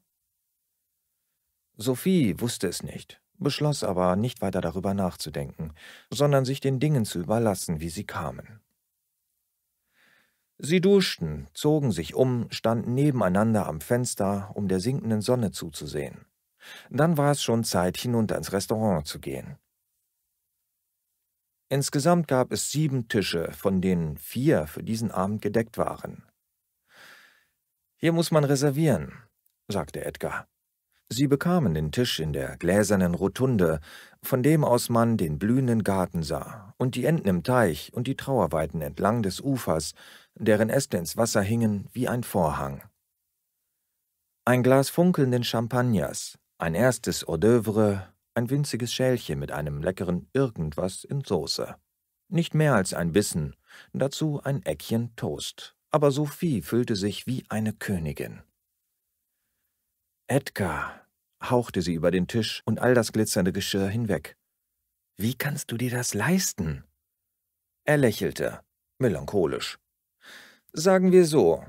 Sophie 1.76 2.40
wusste 2.40 2.68
es 2.68 2.82
nicht, 2.82 3.20
beschloss 3.38 3.84
aber, 3.84 4.16
nicht 4.16 4.40
weiter 4.40 4.60
darüber 4.60 4.94
nachzudenken, 4.94 5.74
sondern 6.10 6.44
sich 6.44 6.60
den 6.60 6.80
Dingen 6.80 7.04
zu 7.04 7.18
überlassen, 7.18 7.80
wie 7.80 7.90
sie 7.90 8.04
kamen. 8.04 8.60
Sie 10.58 10.80
duschten, 10.80 11.48
zogen 11.52 11.92
sich 11.92 12.14
um, 12.14 12.50
standen 12.50 12.94
nebeneinander 12.94 13.66
am 13.66 13.82
Fenster, 13.82 14.50
um 14.54 14.68
der 14.68 14.80
sinkenden 14.80 15.20
Sonne 15.20 15.50
zuzusehen. 15.50 16.24
Dann 16.88 17.18
war 17.18 17.32
es 17.32 17.42
schon 17.42 17.62
Zeit, 17.62 17.98
hinunter 17.98 18.36
ins 18.36 18.52
Restaurant 18.52 19.06
zu 19.06 19.20
gehen. 19.20 19.58
Insgesamt 21.68 22.28
gab 22.28 22.52
es 22.52 22.70
sieben 22.70 23.08
Tische, 23.08 23.50
von 23.52 23.80
denen 23.80 24.18
vier 24.18 24.66
für 24.66 24.84
diesen 24.84 25.10
Abend 25.10 25.42
gedeckt 25.42 25.78
waren. 25.78 26.22
Hier 27.96 28.12
muss 28.12 28.30
man 28.30 28.44
reservieren, 28.44 29.12
sagte 29.68 30.04
Edgar. 30.04 30.46
Sie 31.08 31.28
bekamen 31.28 31.74
den 31.74 31.92
Tisch 31.92 32.18
in 32.18 32.32
der 32.32 32.56
gläsernen 32.56 33.14
Rotunde, 33.14 33.80
von 34.22 34.42
dem 34.42 34.64
aus 34.64 34.88
man 34.88 35.16
den 35.16 35.38
blühenden 35.38 35.84
Garten 35.84 36.22
sah 36.22 36.74
und 36.78 36.96
die 36.96 37.04
Enten 37.04 37.28
im 37.28 37.42
Teich 37.42 37.92
und 37.92 38.06
die 38.06 38.16
Trauerweiden 38.16 38.82
entlang 38.82 39.22
des 39.22 39.40
Ufers, 39.40 39.94
deren 40.34 40.68
Äste 40.68 40.96
ins 40.96 41.16
Wasser 41.16 41.42
hingen 41.42 41.88
wie 41.92 42.08
ein 42.08 42.24
Vorhang. 42.24 42.82
Ein 44.44 44.62
Glas 44.62 44.90
funkelnden 44.90 45.44
Champagners, 45.44 46.38
ein 46.58 46.74
erstes 46.74 47.26
Hors 47.26 47.38
d'oeuvre, 47.38 48.02
ein 48.36 48.50
winziges 48.50 48.92
Schälchen 48.92 49.38
mit 49.38 49.50
einem 49.50 49.82
leckeren 49.82 50.28
Irgendwas 50.32 51.04
in 51.04 51.22
Soße. 51.24 51.76
Nicht 52.28 52.54
mehr 52.54 52.74
als 52.74 52.92
ein 52.92 53.12
Bissen, 53.12 53.56
dazu 53.92 54.40
ein 54.42 54.62
Eckchen 54.62 55.14
Toast. 55.16 55.74
Aber 55.90 56.10
Sophie 56.10 56.60
fühlte 56.60 56.96
sich 56.96 57.26
wie 57.26 57.44
eine 57.48 57.72
Königin. 57.72 58.42
Edgar, 60.26 61.06
hauchte 61.42 61.80
sie 61.82 61.94
über 61.94 62.10
den 62.10 62.26
Tisch 62.26 62.62
und 62.66 62.80
all 62.80 62.94
das 62.94 63.12
glitzernde 63.12 63.52
Geschirr 63.52 63.88
hinweg. 63.88 64.36
Wie 65.16 65.34
kannst 65.34 65.70
du 65.70 65.76
dir 65.76 65.90
das 65.90 66.12
leisten? 66.12 66.84
Er 67.84 67.96
lächelte, 67.96 68.60
melancholisch. 68.98 69.78
Sagen 70.72 71.12
wir 71.12 71.24
so, 71.24 71.64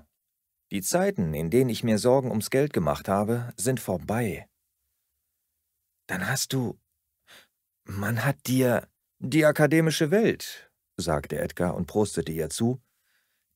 die 0.72 0.82
Zeiten, 0.82 1.34
in 1.34 1.50
denen 1.50 1.70
ich 1.70 1.84
mir 1.84 1.98
Sorgen 1.98 2.30
ums 2.30 2.50
Geld 2.50 2.74
gemacht 2.74 3.08
habe, 3.08 3.54
sind 3.56 3.80
vorbei. 3.80 4.50
Dann 6.08 6.28
hast 6.28 6.54
du. 6.54 6.80
Man 7.84 8.26
hat 8.26 8.48
dir. 8.48 8.88
Die 9.20 9.46
akademische 9.46 10.12
Welt, 10.12 10.72
sagte 10.96 11.40
Edgar 11.40 11.74
und 11.74 11.88
prostete 11.88 12.32
ihr 12.32 12.52
zu, 12.52 12.80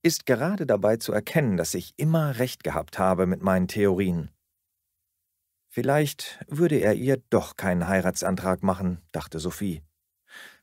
ist 0.01 0.25
gerade 0.25 0.65
dabei 0.65 0.97
zu 0.97 1.13
erkennen, 1.13 1.55
dass 1.55 1.75
ich 1.75 1.93
immer 1.97 2.39
recht 2.39 2.63
gehabt 2.63 2.97
habe 2.97 3.27
mit 3.27 3.43
meinen 3.43 3.67
Theorien. 3.67 4.31
Vielleicht 5.69 6.43
würde 6.47 6.77
er 6.77 6.95
ihr 6.95 7.17
doch 7.29 7.55
keinen 7.55 7.87
Heiratsantrag 7.87 8.63
machen, 8.63 9.01
dachte 9.11 9.39
Sophie. 9.39 9.83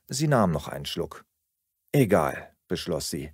Sie 0.07 0.27
nahm 0.27 0.51
noch 0.51 0.67
einen 0.67 0.85
Schluck. 0.85 1.25
Egal, 1.93 2.55
beschloss 2.67 3.09
sie. 3.09 3.31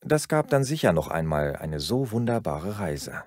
Das 0.00 0.28
gab 0.28 0.48
dann 0.48 0.64
sicher 0.64 0.92
noch 0.92 1.08
einmal 1.08 1.56
eine 1.56 1.80
so 1.80 2.10
wunderbare 2.10 2.78
Reise. 2.78 3.24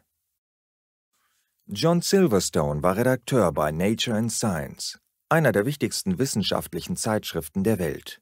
John 1.69 2.01
Silverstone 2.01 2.81
war 2.81 2.95
Redakteur 2.95 3.51
bei 3.51 3.73
Nature 3.73 4.15
and 4.15 4.31
Science, 4.31 4.99
einer 5.27 5.51
der 5.51 5.65
wichtigsten 5.65 6.17
wissenschaftlichen 6.17 6.95
Zeitschriften 6.95 7.65
der 7.65 7.77
Welt. 7.77 8.21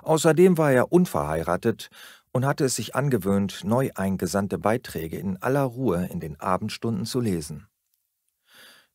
Außerdem 0.00 0.56
war 0.56 0.72
er 0.72 0.90
unverheiratet 0.90 1.90
und 2.32 2.46
hatte 2.46 2.64
es 2.64 2.76
sich 2.76 2.94
angewöhnt, 2.94 3.64
neu 3.64 3.90
eingesandte 3.94 4.56
Beiträge 4.56 5.18
in 5.18 5.36
aller 5.42 5.64
Ruhe 5.64 6.08
in 6.10 6.20
den 6.20 6.40
Abendstunden 6.40 7.04
zu 7.04 7.20
lesen. 7.20 7.68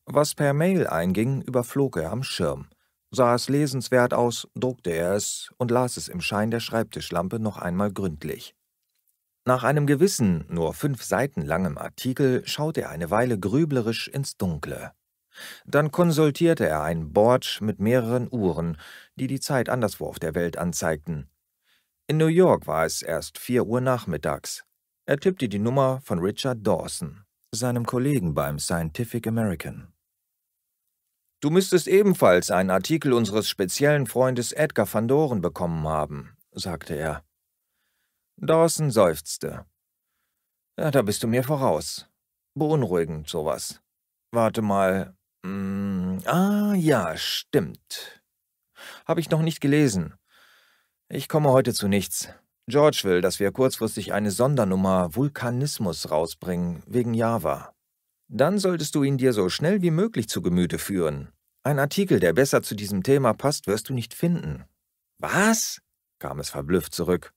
Was 0.04 0.34
per 0.34 0.52
Mail 0.52 0.88
einging, 0.88 1.40
überflog 1.40 1.96
er 1.96 2.10
am 2.10 2.24
Schirm, 2.24 2.66
sah 3.12 3.36
es 3.36 3.48
lesenswert 3.48 4.12
aus, 4.12 4.48
druckte 4.56 4.90
er 4.90 5.14
es 5.14 5.48
und 5.58 5.70
las 5.70 5.96
es 5.96 6.08
im 6.08 6.20
Schein 6.20 6.50
der 6.50 6.58
Schreibtischlampe 6.58 7.38
noch 7.38 7.56
einmal 7.56 7.92
gründlich. 7.92 8.56
Nach 9.44 9.64
einem 9.64 9.86
gewissen, 9.86 10.44
nur 10.48 10.74
fünf 10.74 11.02
Seiten 11.02 11.42
langem 11.42 11.78
Artikel 11.78 12.46
schaute 12.46 12.82
er 12.82 12.90
eine 12.90 13.10
Weile 13.10 13.38
grüblerisch 13.38 14.08
ins 14.08 14.36
Dunkle. 14.36 14.92
Dann 15.64 15.90
konsultierte 15.90 16.68
er 16.68 16.82
ein 16.82 17.12
Board 17.12 17.58
mit 17.62 17.80
mehreren 17.80 18.28
Uhren, 18.30 18.76
die 19.14 19.26
die 19.26 19.40
Zeit 19.40 19.68
anderswo 19.68 20.06
auf 20.06 20.18
der 20.18 20.34
Welt 20.34 20.58
anzeigten. 20.58 21.30
In 22.06 22.18
New 22.18 22.26
York 22.26 22.66
war 22.66 22.84
es 22.84 23.02
erst 23.02 23.38
vier 23.38 23.66
Uhr 23.66 23.80
nachmittags. 23.80 24.64
Er 25.06 25.18
tippte 25.18 25.48
die 25.48 25.58
Nummer 25.58 26.00
von 26.04 26.18
Richard 26.18 26.66
Dawson, 26.66 27.24
seinem 27.52 27.86
Kollegen 27.86 28.34
beim 28.34 28.58
Scientific 28.58 29.26
American. 29.26 29.92
Du 31.40 31.48
müsstest 31.48 31.88
ebenfalls 31.88 32.50
einen 32.50 32.70
Artikel 32.70 33.14
unseres 33.14 33.48
speziellen 33.48 34.06
Freundes 34.06 34.52
Edgar 34.52 34.92
van 34.92 35.08
Doren 35.08 35.40
bekommen 35.40 35.88
haben, 35.88 36.36
sagte 36.52 36.94
er. 36.94 37.24
Dawson 38.42 38.90
seufzte. 38.90 39.66
Ja, 40.78 40.90
da 40.90 41.02
bist 41.02 41.22
du 41.22 41.28
mir 41.28 41.44
voraus. 41.44 42.08
Beunruhigend, 42.54 43.28
sowas. 43.28 43.82
Warte 44.32 44.62
mal. 44.62 45.14
Mm, 45.42 46.20
ah, 46.24 46.72
ja, 46.74 47.18
stimmt. 47.18 48.22
Habe 49.06 49.20
ich 49.20 49.28
noch 49.28 49.42
nicht 49.42 49.60
gelesen. 49.60 50.14
Ich 51.10 51.28
komme 51.28 51.50
heute 51.50 51.74
zu 51.74 51.86
nichts. 51.86 52.30
George 52.66 53.02
will, 53.04 53.20
dass 53.20 53.40
wir 53.40 53.52
kurzfristig 53.52 54.14
eine 54.14 54.30
Sondernummer 54.30 55.14
Vulkanismus 55.14 56.10
rausbringen, 56.10 56.82
wegen 56.86 57.12
Java. 57.12 57.74
Dann 58.28 58.58
solltest 58.58 58.94
du 58.94 59.02
ihn 59.02 59.18
dir 59.18 59.34
so 59.34 59.50
schnell 59.50 59.82
wie 59.82 59.90
möglich 59.90 60.30
zu 60.30 60.40
Gemüte 60.40 60.78
führen. 60.78 61.30
Ein 61.62 61.78
Artikel, 61.78 62.20
der 62.20 62.32
besser 62.32 62.62
zu 62.62 62.74
diesem 62.74 63.02
Thema 63.02 63.34
passt, 63.34 63.66
wirst 63.66 63.90
du 63.90 63.92
nicht 63.92 64.14
finden. 64.14 64.64
Was? 65.18 65.82
kam 66.18 66.40
es 66.40 66.48
verblüfft 66.48 66.94
zurück. 66.94 67.34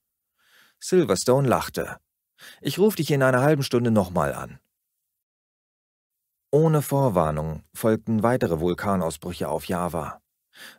Silverstone 0.83 1.47
lachte. 1.47 1.95
Ich 2.59 2.77
rufe 2.77 2.97
dich 2.97 3.09
in 3.11 3.23
einer 3.23 3.41
halben 3.41 3.63
Stunde 3.63 3.89
nochmal 3.89 4.33
an. 4.33 4.59
Ohne 6.51 6.81
Vorwarnung 6.81 7.63
folgten 7.73 8.21
weitere 8.21 8.59
Vulkanausbrüche 8.59 9.47
auf 9.47 9.63
Java. 9.63 10.19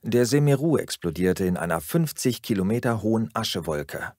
Der 0.02 0.26
Semeru 0.26 0.76
explodierte 0.76 1.46
in 1.46 1.56
einer 1.56 1.80
50 1.80 2.42
Kilometer 2.42 3.02
hohen 3.02 3.30
Aschewolke. 3.32 4.12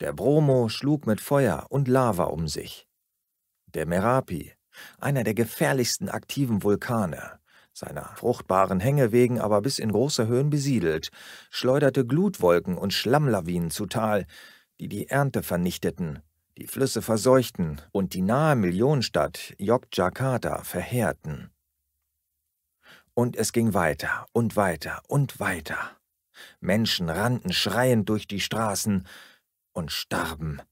Der 0.00 0.12
Bromo 0.12 0.68
schlug 0.68 1.06
mit 1.06 1.22
Feuer 1.22 1.64
und 1.70 1.88
Lava 1.88 2.24
um 2.24 2.46
sich. 2.46 2.86
Der 3.66 3.86
Merapi, 3.86 4.52
einer 4.98 5.24
der 5.24 5.34
gefährlichsten 5.34 6.10
aktiven 6.10 6.62
Vulkane, 6.62 7.40
seiner 7.72 8.14
fruchtbaren 8.16 8.78
Hänge 8.78 9.10
wegen 9.10 9.40
aber 9.40 9.62
bis 9.62 9.78
in 9.78 9.90
große 9.90 10.26
Höhen 10.26 10.50
besiedelt, 10.50 11.08
schleuderte 11.50 12.04
Glutwolken 12.04 12.76
und 12.76 12.92
Schlammlawinen 12.92 13.70
zu 13.70 13.86
Tal, 13.86 14.26
die 14.80 14.88
die 14.88 15.08
Ernte 15.08 15.42
vernichteten, 15.42 16.22
die 16.56 16.66
Flüsse 16.66 17.02
verseuchten 17.02 17.80
und 17.92 18.14
die 18.14 18.22
nahe 18.22 18.56
Millionenstadt 18.56 19.54
Yogyakarta 19.58 20.62
verheerten. 20.64 21.50
Und 23.14 23.36
es 23.36 23.52
ging 23.52 23.74
weiter 23.74 24.26
und 24.32 24.56
weiter 24.56 25.02
und 25.08 25.40
weiter. 25.40 25.96
Menschen 26.60 27.10
rannten 27.10 27.52
schreiend 27.52 28.08
durch 28.08 28.28
die 28.28 28.40
Straßen 28.40 29.06
und 29.72 29.90
starben. 29.92 30.62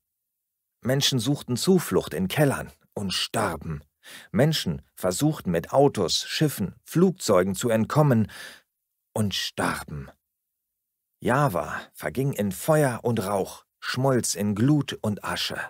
Menschen 0.80 1.18
suchten 1.18 1.56
Zuflucht 1.56 2.14
in 2.14 2.28
Kellern 2.28 2.70
und 2.94 3.12
starben. 3.12 3.82
Menschen 4.30 4.82
versuchten 4.94 5.50
mit 5.50 5.72
Autos, 5.72 6.24
Schiffen, 6.24 6.76
Flugzeugen 6.84 7.56
zu 7.56 7.70
entkommen 7.70 8.30
und 9.12 9.34
starben. 9.34 10.08
Java 11.20 11.80
verging 11.92 12.32
in 12.32 12.52
Feuer 12.52 13.00
und 13.02 13.24
Rauch, 13.24 13.65
schmolz 13.80 14.34
in 14.34 14.54
Glut 14.54 14.98
und 15.02 15.24
Asche, 15.24 15.60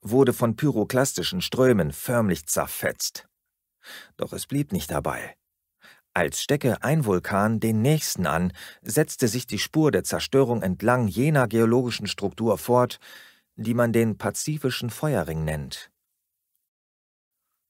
wurde 0.00 0.32
von 0.32 0.56
pyroklastischen 0.56 1.40
Strömen 1.40 1.92
förmlich 1.92 2.46
zerfetzt. 2.46 3.28
Doch 4.16 4.32
es 4.32 4.46
blieb 4.46 4.72
nicht 4.72 4.90
dabei. 4.90 5.36
Als 6.14 6.42
stecke 6.42 6.82
ein 6.82 7.06
Vulkan 7.06 7.58
den 7.58 7.80
nächsten 7.80 8.26
an, 8.26 8.52
setzte 8.82 9.28
sich 9.28 9.46
die 9.46 9.58
Spur 9.58 9.90
der 9.90 10.04
Zerstörung 10.04 10.62
entlang 10.62 11.08
jener 11.08 11.48
geologischen 11.48 12.06
Struktur 12.06 12.58
fort, 12.58 12.98
die 13.56 13.74
man 13.74 13.92
den 13.92 14.18
Pazifischen 14.18 14.90
Feuerring 14.90 15.44
nennt. 15.44 15.90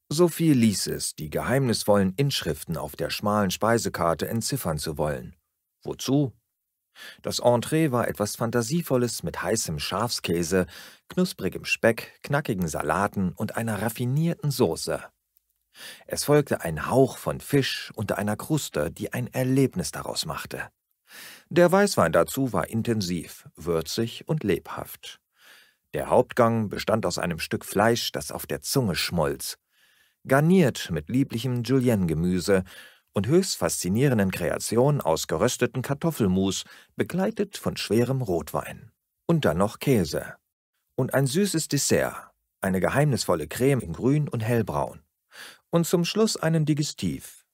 Sophie 0.09 0.53
ließ 0.53 0.89
es, 0.89 1.15
die 1.15 1.31
geheimnisvollen 1.31 2.15
Inschriften 2.17 2.77
auf 2.77 2.97
der 2.97 3.11
schmalen 3.11 3.51
Speisekarte 3.51 4.29
entziffern 4.29 4.79
zu 4.79 4.99
wollen. 4.99 5.37
Wozu? 5.83 6.33
Das 7.23 7.39
Entree 7.39 7.91
war 7.91 8.09
etwas 8.09 8.37
Fantasievolles 8.37 9.23
mit 9.23 9.43
heißem 9.43 9.79
Schafskäse, 9.79 10.67
knusprigem 11.09 11.65
Speck, 11.65 12.19
knackigen 12.23 12.69
Salaten 12.69 13.33
und 13.33 13.57
einer 13.57 13.83
raffinierten 13.83 14.51
Soße. 14.51 15.03
Es 16.07 16.25
folgte 16.25 16.61
ein 16.61 16.89
Hauch 16.89 17.17
von 17.17 17.41
Fisch 17.41 17.93
unter 17.95 18.19
einer 18.19 18.37
Kruste, 18.37 18.91
die 18.91 19.13
ein 19.13 19.27
Erlebnis 19.33 19.91
daraus 19.91 20.27
machte. 20.27 20.69
Der 21.49 21.71
Weißwein 21.71 22.13
dazu 22.13 22.53
war 22.53 22.69
intensiv, 22.69 23.49
würzig 23.57 24.29
und 24.29 24.45
lebhaft. 24.45 25.21
Der 25.95 26.09
Hauptgang 26.09 26.71
bestand 26.71 27.05
aus 27.05 27.19
einem 27.19 27.39
Stück 27.39 27.65
Fleisch, 27.65 28.13
das 28.13 28.33
auf 28.33 28.47
der 28.47 28.63
Zunge 28.63 28.95
schmolz, 28.95 29.59
garniert 30.27 30.91
mit 30.91 31.09
lieblichem 31.09 31.63
Julienne-Gemüse 31.63 32.65
und 33.13 33.27
höchst 33.27 33.57
faszinierenden 33.57 34.31
Kreationen 34.31 35.01
aus 35.01 35.27
gerösteten 35.27 35.83
Kartoffelmus, 35.83 36.65
begleitet 36.97 37.57
von 37.57 37.77
schwerem 37.77 38.23
Rotwein. 38.23 38.91
Und 39.27 39.45
dann 39.45 39.59
noch 39.59 39.79
Käse. 39.79 40.37
Und 40.97 41.15
ein 41.15 41.27
süßes 41.27 41.69
Dessert, 41.69 42.33
eine 42.61 42.81
geheimnisvolle 42.81 43.49
Creme 43.49 43.81
in 43.81 43.93
grün 43.93 44.29
und 44.29 44.41
hellbraun. 44.41 45.03
Und 45.71 45.87
zum 45.87 46.05
Schluss 46.05 46.37
einen 46.37 46.65
Digestiv. 46.67 47.47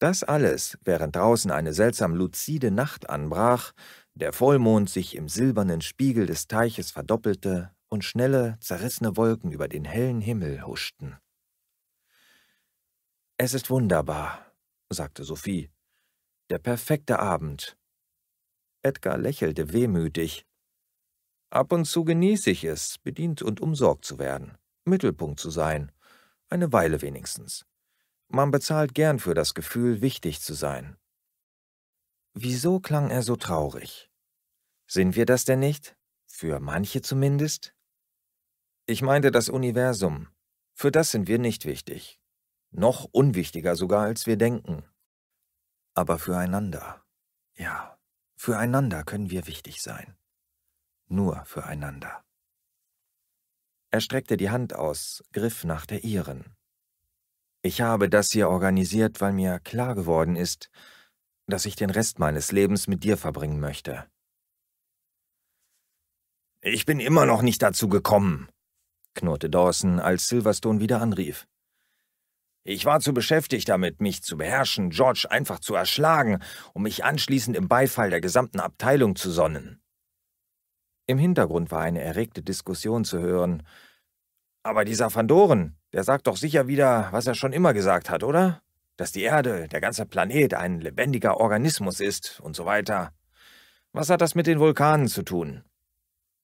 Das 0.00 0.24
alles, 0.24 0.76
während 0.82 1.16
draußen 1.16 1.50
eine 1.50 1.72
seltsam 1.72 2.14
luzide 2.14 2.70
Nacht 2.70 3.08
anbrach, 3.08 3.72
der 4.14 4.32
Vollmond 4.32 4.90
sich 4.90 5.16
im 5.16 5.28
silbernen 5.28 5.80
Spiegel 5.80 6.26
des 6.26 6.46
Teiches 6.46 6.90
verdoppelte 6.90 7.70
und 7.88 8.04
schnelle, 8.04 8.58
zerrissene 8.60 9.16
Wolken 9.16 9.52
über 9.52 9.68
den 9.68 9.84
hellen 9.84 10.20
Himmel 10.20 10.66
huschten. 10.66 11.16
Es 13.36 13.54
ist 13.54 13.70
wunderbar, 13.70 14.44
sagte 14.90 15.24
Sophie. 15.24 15.70
Der 16.50 16.58
perfekte 16.58 17.18
Abend. 17.18 17.76
Edgar 18.82 19.16
lächelte 19.16 19.72
wehmütig. 19.72 20.46
Ab 21.50 21.72
und 21.72 21.84
zu 21.86 22.04
genieße 22.04 22.50
ich 22.50 22.64
es, 22.64 22.98
bedient 22.98 23.40
und 23.40 23.60
umsorgt 23.60 24.04
zu 24.04 24.18
werden, 24.18 24.58
Mittelpunkt 24.84 25.40
zu 25.40 25.50
sein, 25.50 25.92
eine 26.48 26.72
Weile 26.72 27.00
wenigstens. 27.00 27.64
Man 28.28 28.50
bezahlt 28.50 28.94
gern 28.94 29.18
für 29.18 29.34
das 29.34 29.54
Gefühl, 29.54 30.00
wichtig 30.00 30.40
zu 30.40 30.54
sein. 30.54 30.96
Wieso 32.34 32.80
klang 32.80 33.10
er 33.10 33.22
so 33.22 33.36
traurig? 33.36 34.10
Sind 34.86 35.16
wir 35.16 35.24
das 35.24 35.44
denn 35.44 35.60
nicht? 35.60 35.96
Für 36.26 36.58
manche 36.60 37.00
zumindest? 37.00 37.74
Ich 38.86 39.02
meinte 39.02 39.30
das 39.30 39.48
Universum. 39.48 40.28
Für 40.74 40.90
das 40.90 41.10
sind 41.12 41.28
wir 41.28 41.38
nicht 41.38 41.64
wichtig. 41.64 42.20
Noch 42.76 43.04
unwichtiger 43.12 43.76
sogar, 43.76 44.02
als 44.02 44.26
wir 44.26 44.36
denken. 44.36 44.82
Aber 45.94 46.18
füreinander, 46.18 47.04
ja, 47.54 47.96
füreinander 48.34 49.04
können 49.04 49.30
wir 49.30 49.46
wichtig 49.46 49.80
sein. 49.80 50.16
Nur 51.06 51.44
füreinander. 51.44 52.24
Er 53.92 54.00
streckte 54.00 54.36
die 54.36 54.50
Hand 54.50 54.74
aus, 54.74 55.22
griff 55.32 55.62
nach 55.62 55.86
der 55.86 56.02
ihren. 56.02 56.56
Ich 57.62 57.80
habe 57.80 58.10
das 58.10 58.32
hier 58.32 58.48
organisiert, 58.48 59.20
weil 59.20 59.32
mir 59.32 59.60
klar 59.60 59.94
geworden 59.94 60.34
ist, 60.34 60.68
dass 61.46 61.66
ich 61.66 61.76
den 61.76 61.90
Rest 61.90 62.18
meines 62.18 62.50
Lebens 62.50 62.88
mit 62.88 63.04
dir 63.04 63.16
verbringen 63.16 63.60
möchte. 63.60 64.04
Ich 66.60 66.86
bin 66.86 66.98
immer 66.98 67.24
noch 67.24 67.42
nicht 67.42 67.62
dazu 67.62 67.88
gekommen, 67.88 68.48
knurrte 69.14 69.48
Dawson, 69.48 70.00
als 70.00 70.26
Silverstone 70.26 70.80
wieder 70.80 71.00
anrief. 71.00 71.46
Ich 72.66 72.86
war 72.86 73.00
zu 73.00 73.12
beschäftigt 73.12 73.68
damit, 73.68 74.00
mich 74.00 74.22
zu 74.22 74.38
beherrschen, 74.38 74.88
George 74.88 75.26
einfach 75.28 75.60
zu 75.60 75.74
erschlagen, 75.74 76.38
um 76.72 76.84
mich 76.84 77.04
anschließend 77.04 77.56
im 77.56 77.68
Beifall 77.68 78.08
der 78.08 78.22
gesamten 78.22 78.58
Abteilung 78.58 79.16
zu 79.16 79.30
sonnen. 79.30 79.82
Im 81.06 81.18
Hintergrund 81.18 81.70
war 81.70 81.82
eine 81.82 82.00
erregte 82.00 82.42
Diskussion 82.42 83.04
zu 83.04 83.18
hören. 83.18 83.62
Aber 84.62 84.86
dieser 84.86 85.14
Van 85.14 85.28
Doren, 85.28 85.76
der 85.92 86.04
sagt 86.04 86.26
doch 86.26 86.38
sicher 86.38 86.66
wieder, 86.66 87.08
was 87.10 87.26
er 87.26 87.34
schon 87.34 87.52
immer 87.52 87.74
gesagt 87.74 88.08
hat, 88.08 88.24
oder? 88.24 88.62
Dass 88.96 89.12
die 89.12 89.22
Erde, 89.22 89.68
der 89.68 89.82
ganze 89.82 90.06
Planet, 90.06 90.54
ein 90.54 90.80
lebendiger 90.80 91.36
Organismus 91.36 92.00
ist 92.00 92.40
und 92.40 92.56
so 92.56 92.64
weiter. 92.64 93.12
Was 93.92 94.08
hat 94.08 94.22
das 94.22 94.34
mit 94.34 94.46
den 94.46 94.58
Vulkanen 94.58 95.08
zu 95.08 95.22
tun? 95.22 95.64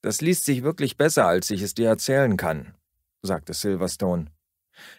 Das 0.03 0.21
liest 0.21 0.45
sich 0.45 0.63
wirklich 0.63 0.99
besser, 0.99 1.27
als 1.27 1.51
ich 1.51 1.63
es 1.63 1.73
dir 1.73 1.89
erzählen 1.89 2.37
kann, 2.37 2.75
sagte 3.23 3.55
Silverstone. 3.55 4.27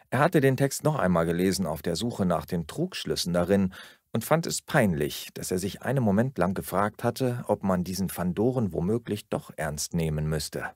Er 0.10 0.20
hatte 0.20 0.42
den 0.42 0.58
Text 0.58 0.84
noch 0.84 0.98
einmal 0.98 1.26
gelesen 1.26 1.66
auf 1.66 1.82
der 1.82 1.96
Suche 1.96 2.26
nach 2.26 2.46
den 2.46 2.68
Trugschlüssen 2.68 3.34
darin 3.34 3.74
und 4.12 4.26
fand 4.26 4.46
es 4.46 4.62
peinlich, 4.62 5.30
dass 5.34 5.52
er 5.52 5.60
sich 5.60 5.82
einen 5.82 6.04
Moment 6.04 6.38
lang 6.38 6.54
gefragt 6.54 7.04
hatte, 7.04 7.44
ob 7.48 7.64
man 7.64 7.84
diesen 7.84 8.10
Fandoren 8.10 8.74
womöglich 8.74 9.30
doch 9.30 9.52
ernst 9.56 9.94
nehmen 9.94 10.28
müsste. 10.28 10.72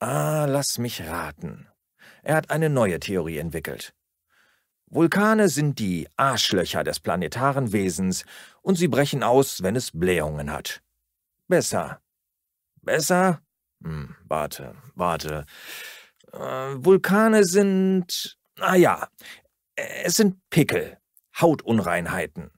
Ah, 0.00 0.46
lass 0.48 0.78
mich 0.78 1.02
raten. 1.02 1.68
Er 2.22 2.36
hat 2.36 2.50
eine 2.50 2.70
neue 2.70 3.00
Theorie 3.00 3.38
entwickelt. 3.38 3.94
Vulkane 4.86 5.48
sind 5.48 5.78
die 5.78 6.08
Arschlöcher 6.16 6.84
des 6.84 7.00
planetaren 7.00 7.72
Wesens 7.72 8.24
und 8.62 8.76
sie 8.76 8.88
brechen 8.88 9.22
aus, 9.22 9.62
wenn 9.62 9.76
es 9.76 9.90
Blähungen 9.90 10.52
hat. 10.52 10.82
Besser. 11.48 12.00
Besser? 12.82 13.40
Hm, 13.82 14.14
warte, 14.24 14.74
warte. 14.94 15.46
Äh, 16.34 16.84
Vulkane 16.84 17.44
sind, 17.44 18.36
ah 18.58 18.74
ja, 18.74 19.08
es 19.76 20.16
sind 20.16 20.38
Pickel, 20.50 20.98
Hautunreinheiten. 21.40 22.50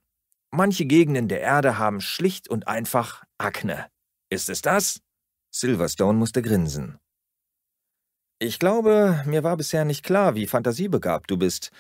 Manche 0.51 0.87
Gegenden 0.87 1.29
der 1.29 1.41
Erde 1.41 1.79
haben 1.79 2.01
schlicht 2.01 2.49
und 2.49 2.69
einfach 2.69 3.25
Akne. 3.37 3.91
Ist 4.31 4.49
es 4.49 4.63
das? 4.63 5.03
Silverstone 5.51 6.19
musste 6.19 6.41
grinsen. 6.41 6.99
Ich 8.39 8.59
glaube, 8.59 9.23
mir 9.27 9.43
war 9.43 9.57
bisher 9.57 9.85
nicht 9.85 10.05
klar, 10.05 10.35
wie 10.35 10.47
fantasiebegabt 10.47 11.31
du 11.31 11.37
bist, 11.37 11.71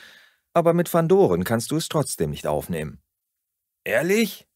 aber 0.54 0.74
mit 0.74 0.88
Fandoren 0.88 1.44
kannst 1.44 1.70
du 1.70 1.76
es 1.76 1.88
trotzdem 1.88 2.30
nicht 2.30 2.46
aufnehmen. 2.46 3.02
Ehrlich? 3.85 4.46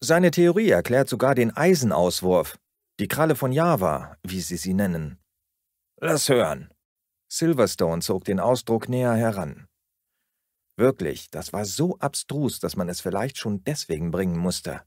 Seine 0.00 0.30
Theorie 0.30 0.70
erklärt 0.70 1.08
sogar 1.08 1.34
den 1.34 1.56
Eisenauswurf, 1.56 2.58
die 2.98 3.08
Kralle 3.08 3.36
von 3.36 3.52
Java, 3.52 4.16
wie 4.22 4.40
sie 4.40 4.56
sie 4.56 4.74
nennen. 4.74 5.19
Lass 6.02 6.30
hören. 6.30 6.72
Silverstone 7.28 8.00
zog 8.00 8.24
den 8.24 8.40
Ausdruck 8.40 8.88
näher 8.88 9.12
heran. 9.12 9.66
Wirklich, 10.78 11.30
das 11.30 11.52
war 11.52 11.66
so 11.66 11.98
abstrus, 11.98 12.58
dass 12.58 12.74
man 12.74 12.88
es 12.88 13.02
vielleicht 13.02 13.36
schon 13.36 13.62
deswegen 13.64 14.10
bringen 14.10 14.38
musste. 14.38 14.80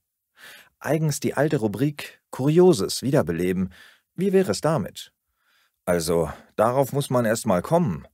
Eigens 0.80 1.19
die 1.19 1.36
alte 1.36 1.58
Rubrik 1.58 2.23
Kurioses 2.32 3.04
wiederbeleben. 3.04 3.71
Wie 4.15 4.34
wäre 4.34 4.49
es 4.49 4.62
damit? 4.62 5.13
Also, 5.86 6.32
darauf 6.56 6.93
muss 6.93 7.12
man 7.12 7.26
erst 7.26 7.45
mal 7.45 7.62
kommen. 7.62 8.08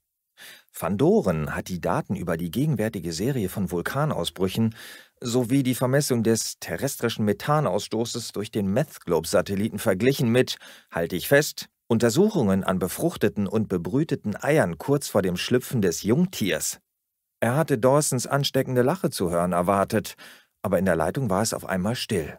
Van 0.77 0.97
Doren 0.97 1.55
hat 1.55 1.69
die 1.69 1.79
Daten 1.79 2.17
über 2.17 2.35
die 2.35 2.51
gegenwärtige 2.51 3.13
Serie 3.13 3.47
von 3.47 3.71
Vulkanausbrüchen 3.71 4.75
sowie 5.21 5.63
die 5.63 5.75
Vermessung 5.75 6.21
des 6.21 6.59
terrestrischen 6.59 7.23
Methanausstoßes 7.23 8.33
durch 8.33 8.51
den 8.51 8.67
Meth 8.73 9.05
Globe-Satelliten 9.05 9.79
verglichen 9.79 10.27
mit, 10.33 10.57
halte 10.91 11.15
ich 11.15 11.29
fest, 11.29 11.69
Untersuchungen 11.91 12.63
an 12.63 12.77
befruchteten 12.77 13.47
und 13.47 13.67
bebrüteten 13.67 14.35
Eiern 14.35 14.77
kurz 14.77 15.07
vor 15.07 15.23
dem 15.23 15.37
Schlüpfen 15.37 15.81
des 15.81 16.03
Jungtiers. 16.03 16.79
Er 17.39 17.55
hatte 17.55 17.79
Dawsons 17.79 18.27
ansteckende 18.27 18.83
Lache 18.83 19.09
zu 19.09 19.31
hören 19.31 19.53
erwartet, 19.53 20.13
aber 20.61 20.77
in 20.77 20.85
der 20.85 20.95
Leitung 20.95 21.31
war 21.31 21.41
es 21.41 21.51
auf 21.51 21.65
einmal 21.65 21.95
still. 21.95 22.37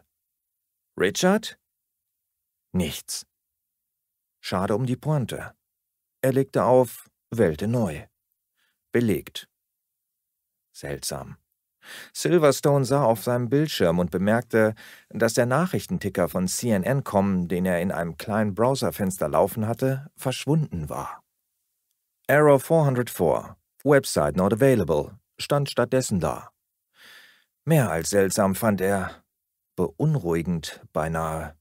Richard? 0.97 1.59
Nichts. 2.71 3.25
Schade 4.39 4.73
um 4.73 4.85
die 4.85 4.95
Pointe. 4.95 5.53
Er 6.21 6.31
legte 6.31 6.63
auf, 6.63 7.09
wählte 7.29 7.67
neu. 7.67 8.07
Belegt. 8.93 9.49
Seltsam. 10.71 11.40
Silverstone 12.13 12.85
sah 12.85 13.03
auf 13.03 13.23
seinem 13.23 13.49
Bildschirm 13.49 13.99
und 13.99 14.11
bemerkte, 14.11 14.75
dass 15.09 15.33
der 15.33 15.45
Nachrichtenticker 15.45 16.29
von 16.29 16.47
CNN.com, 16.47 17.47
den 17.47 17.65
er 17.65 17.81
in 17.81 17.91
einem 17.91 18.17
kleinen 18.17 18.53
Browserfenster 18.53 19.27
laufen 19.27 19.67
hatte, 19.67 20.07
verschwunden 20.15 20.89
war. 20.89 21.23
Error 22.27 22.59
404, 22.59 23.55
Website 23.83 24.35
not 24.37 24.53
available, 24.53 25.17
stand 25.37 25.69
stattdessen 25.69 26.19
da. 26.19 26.49
Mehr 27.65 27.91
als 27.91 28.09
seltsam 28.09 28.55
fand 28.55 28.81
er, 28.81 29.23
beunruhigend 29.75 30.81
beinahe. 30.93 31.55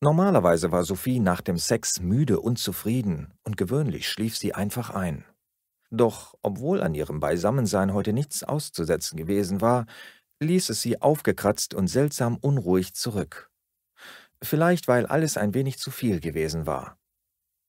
Normalerweise 0.00 0.70
war 0.70 0.84
Sophie 0.84 1.18
nach 1.18 1.40
dem 1.40 1.56
Sex 1.56 2.00
müde 2.00 2.40
und 2.40 2.58
zufrieden 2.58 3.32
und 3.42 3.56
gewöhnlich 3.56 4.08
schlief 4.08 4.36
sie 4.36 4.54
einfach 4.54 4.90
ein. 4.90 5.24
Doch 5.96 6.34
obwohl 6.42 6.82
an 6.82 6.94
ihrem 6.94 7.20
Beisammensein 7.20 7.94
heute 7.94 8.12
nichts 8.12 8.42
auszusetzen 8.42 9.16
gewesen 9.16 9.60
war, 9.60 9.86
ließ 10.40 10.70
es 10.70 10.82
sie 10.82 11.00
aufgekratzt 11.00 11.72
und 11.72 11.86
seltsam 11.86 12.36
unruhig 12.36 12.94
zurück. 12.94 13.48
Vielleicht 14.42 14.88
weil 14.88 15.06
alles 15.06 15.36
ein 15.36 15.54
wenig 15.54 15.78
zu 15.78 15.92
viel 15.92 16.18
gewesen 16.18 16.66
war. 16.66 16.98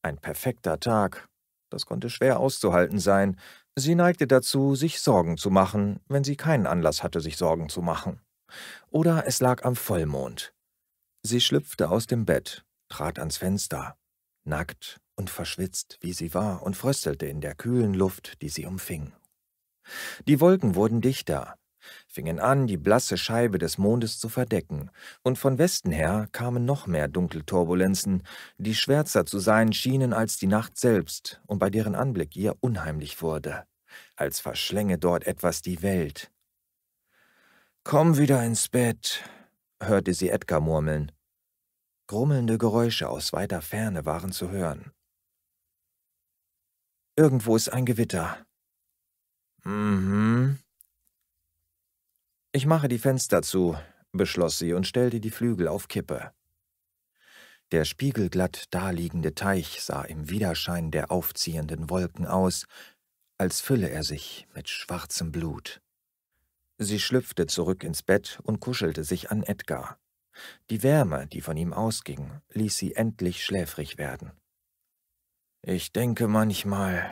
Ein 0.01 0.17
perfekter 0.17 0.79
Tag, 0.79 1.29
das 1.69 1.85
konnte 1.85 2.09
schwer 2.09 2.39
auszuhalten 2.39 2.97
sein. 2.97 3.39
Sie 3.75 3.93
neigte 3.93 4.25
dazu, 4.25 4.73
sich 4.73 5.01
Sorgen 5.01 5.37
zu 5.37 5.51
machen, 5.51 5.99
wenn 6.07 6.23
sie 6.23 6.35
keinen 6.35 6.65
Anlass 6.65 7.03
hatte, 7.03 7.21
sich 7.21 7.37
Sorgen 7.37 7.69
zu 7.69 7.83
machen. 7.83 8.21
Oder 8.89 9.27
es 9.27 9.39
lag 9.39 9.63
am 9.65 9.75
Vollmond. 9.75 10.51
Sie 11.21 11.41
schlüpfte 11.41 11.89
aus 11.89 12.07
dem 12.07 12.25
Bett, 12.25 12.65
trat 12.89 13.19
ans 13.19 13.37
Fenster, 13.37 13.97
nackt 14.45 14.99
und 15.15 15.29
verschwitzt, 15.29 15.97
wie 16.01 16.13
sie 16.13 16.33
war, 16.33 16.63
und 16.63 16.75
fröstelte 16.75 17.25
in 17.25 17.41
der 17.41 17.55
kühlen 17.55 17.93
Luft, 17.93 18.41
die 18.41 18.49
sie 18.49 18.65
umfing. 18.65 19.13
Die 20.27 20.39
Wolken 20.39 20.75
wurden 20.75 21.01
dichter, 21.01 21.55
fingen 22.07 22.39
an, 22.39 22.67
die 22.67 22.77
blasse 22.77 23.17
Scheibe 23.17 23.57
des 23.57 23.77
Mondes 23.77 24.19
zu 24.19 24.29
verdecken, 24.29 24.89
und 25.23 25.37
von 25.37 25.57
Westen 25.57 25.91
her 25.91 26.27
kamen 26.31 26.65
noch 26.65 26.87
mehr 26.87 27.07
Dunkelturbulenzen, 27.07 28.23
die 28.57 28.75
schwärzer 28.75 29.25
zu 29.25 29.39
sein 29.39 29.73
schienen 29.73 30.13
als 30.13 30.37
die 30.37 30.47
Nacht 30.47 30.77
selbst 30.77 31.41
und 31.45 31.59
bei 31.59 31.69
deren 31.69 31.95
Anblick 31.95 32.35
ihr 32.35 32.55
unheimlich 32.59 33.21
wurde, 33.21 33.65
als 34.15 34.39
verschlänge 34.39 34.97
dort 34.97 35.27
etwas 35.27 35.61
die 35.61 35.81
Welt. 35.81 36.31
Komm 37.83 38.17
wieder 38.17 38.43
ins 38.43 38.67
Bett, 38.67 39.23
hörte 39.79 40.13
sie 40.13 40.29
Edgar 40.29 40.59
murmeln. 40.59 41.11
Grummelnde 42.07 42.57
Geräusche 42.57 43.09
aus 43.09 43.33
weiter 43.33 43.61
Ferne 43.61 44.05
waren 44.05 44.31
zu 44.31 44.49
hören. 44.49 44.91
Irgendwo 47.17 47.55
ist 47.55 47.69
ein 47.69 47.85
Gewitter. 47.85 48.45
Mhm. 49.63 50.59
Ich 52.51 52.65
mache 52.65 52.89
die 52.89 52.99
Fenster 52.99 53.41
zu, 53.41 53.77
beschloss 54.11 54.59
sie 54.59 54.73
und 54.73 54.85
stellte 54.85 55.21
die 55.21 55.31
Flügel 55.31 55.69
auf 55.69 55.87
Kippe. 55.87 56.31
Der 57.71 57.85
spiegelglatt 57.85 58.65
daliegende 58.73 59.33
Teich 59.33 59.81
sah 59.81 60.03
im 60.03 60.29
Widerschein 60.29 60.91
der 60.91 61.09
aufziehenden 61.09 61.89
Wolken 61.89 62.25
aus, 62.25 62.65
als 63.37 63.61
fülle 63.61 63.89
er 63.89 64.03
sich 64.03 64.47
mit 64.53 64.69
schwarzem 64.69 65.31
Blut. 65.31 65.81
Sie 66.77 66.99
schlüpfte 66.99 67.47
zurück 67.47 67.83
ins 67.83 68.03
Bett 68.03 68.39
und 68.43 68.59
kuschelte 68.59 69.05
sich 69.05 69.31
an 69.31 69.43
Edgar. 69.43 69.97
Die 70.69 70.83
Wärme, 70.83 71.27
die 71.27 71.41
von 71.41 71.55
ihm 71.55 71.71
ausging, 71.71 72.41
ließ 72.51 72.77
sie 72.77 72.93
endlich 72.93 73.43
schläfrig 73.43 73.97
werden. 73.97 74.33
Ich 75.67 75.91
denke 75.91 76.27
manchmal, 76.27 77.11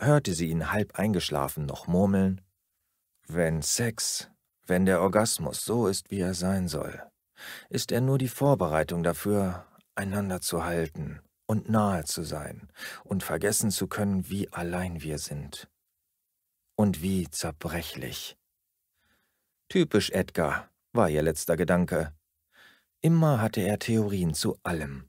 hörte 0.00 0.34
sie 0.34 0.48
ihn 0.48 0.72
halb 0.72 0.98
eingeschlafen 0.98 1.64
noch 1.64 1.86
murmeln, 1.86 2.40
wenn 3.28 3.62
Sex, 3.62 4.28
wenn 4.66 4.84
der 4.84 5.00
Orgasmus 5.00 5.64
so 5.64 5.86
ist, 5.86 6.10
wie 6.10 6.18
er 6.18 6.34
sein 6.34 6.66
soll, 6.66 7.00
ist 7.68 7.92
er 7.92 8.00
nur 8.00 8.18
die 8.18 8.26
Vorbereitung 8.26 9.04
dafür, 9.04 9.64
einander 9.94 10.40
zu 10.40 10.64
halten 10.64 11.20
und 11.46 11.70
nahe 11.70 12.02
zu 12.02 12.24
sein 12.24 12.68
und 13.04 13.22
vergessen 13.22 13.70
zu 13.70 13.86
können, 13.86 14.28
wie 14.28 14.52
allein 14.52 15.00
wir 15.02 15.18
sind. 15.18 15.68
Und 16.74 17.00
wie 17.00 17.30
zerbrechlich. 17.30 18.36
Typisch 19.68 20.10
Edgar, 20.10 20.68
war 20.92 21.08
ihr 21.08 21.22
letzter 21.22 21.56
Gedanke. 21.56 22.12
Immer 23.02 23.40
hatte 23.40 23.60
er 23.60 23.78
Theorien 23.78 24.34
zu 24.34 24.58
allem. 24.64 25.08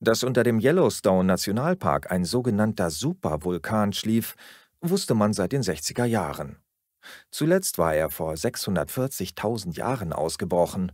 Dass 0.00 0.22
unter 0.22 0.44
dem 0.44 0.60
Yellowstone 0.60 1.24
Nationalpark 1.24 2.12
ein 2.12 2.24
sogenannter 2.24 2.90
Supervulkan 2.90 3.92
schlief, 3.92 4.36
wusste 4.80 5.14
man 5.14 5.32
seit 5.32 5.52
den 5.52 5.62
60er 5.62 6.04
Jahren. 6.04 6.58
Zuletzt 7.30 7.78
war 7.78 7.94
er 7.94 8.10
vor 8.10 8.34
640.000 8.34 9.76
Jahren 9.76 10.12
ausgebrochen. 10.12 10.92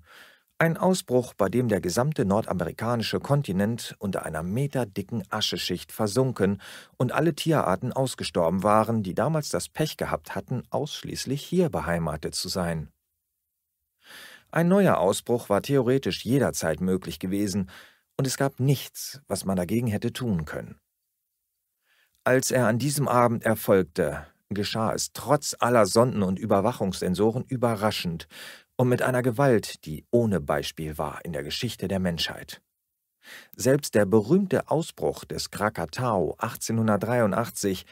Ein 0.59 0.77
Ausbruch, 0.77 1.35
bei 1.35 1.49
dem 1.49 1.69
der 1.69 1.81
gesamte 1.81 2.25
nordamerikanische 2.25 3.21
Kontinent 3.21 3.95
unter 3.99 4.25
einer 4.25 4.43
meterdicken 4.43 5.25
Ascheschicht 5.29 5.93
versunken 5.93 6.63
und 6.97 7.13
alle 7.13 7.35
Tierarten 7.35 7.93
ausgestorben 7.93 8.63
waren, 8.63 9.03
die 9.03 9.15
damals 9.15 9.51
das 9.51 9.69
Pech 9.69 9.97
gehabt 9.97 10.35
hatten, 10.35 10.63
ausschließlich 10.71 11.43
hier 11.43 11.69
beheimatet 11.69 12.35
zu 12.35 12.49
sein. 12.49 12.91
Ein 14.53 14.69
neuer 14.69 14.99
Ausbruch 14.99 15.49
war 15.49 15.63
theoretisch 15.63 16.25
jederzeit 16.25 16.81
möglich 16.81 17.19
gewesen, 17.19 17.69
und 18.17 18.27
es 18.27 18.37
gab 18.37 18.61
nichts, 18.61 19.21
was 19.29 19.45
man 19.45 19.57
dagegen 19.57 19.89
hätte 19.89 20.13
tun 20.13 20.45
können. 20.45 20.81
Als 22.25 22.51
er 22.51 22.67
an 22.67 22.79
diesem 22.79 23.07
Abend 23.07 23.45
erfolgte, 23.45 24.27
geschah 24.49 24.95
es 24.95 25.13
trotz 25.13 25.55
aller 25.59 25.85
Sonden 25.87 26.23
und 26.23 26.39
Überwachungssensoren 26.39 27.45
überraschend 27.45 28.29
und 28.77 28.89
mit 28.89 29.03
einer 29.03 29.23
Gewalt, 29.23 29.85
die 29.85 30.07
ohne 30.11 30.41
Beispiel 30.41 30.97
war 30.97 31.25
in 31.25 31.33
der 31.33 31.43
Geschichte 31.43 31.89
der 31.89 32.01
Menschheit. 32.01 32.63
Selbst 33.57 33.95
der 33.95 34.07
berühmte 34.07 34.71
Ausbruch 34.71 35.25
des 35.25 35.51
Krakatau 35.51 36.35
1883, 36.39 37.87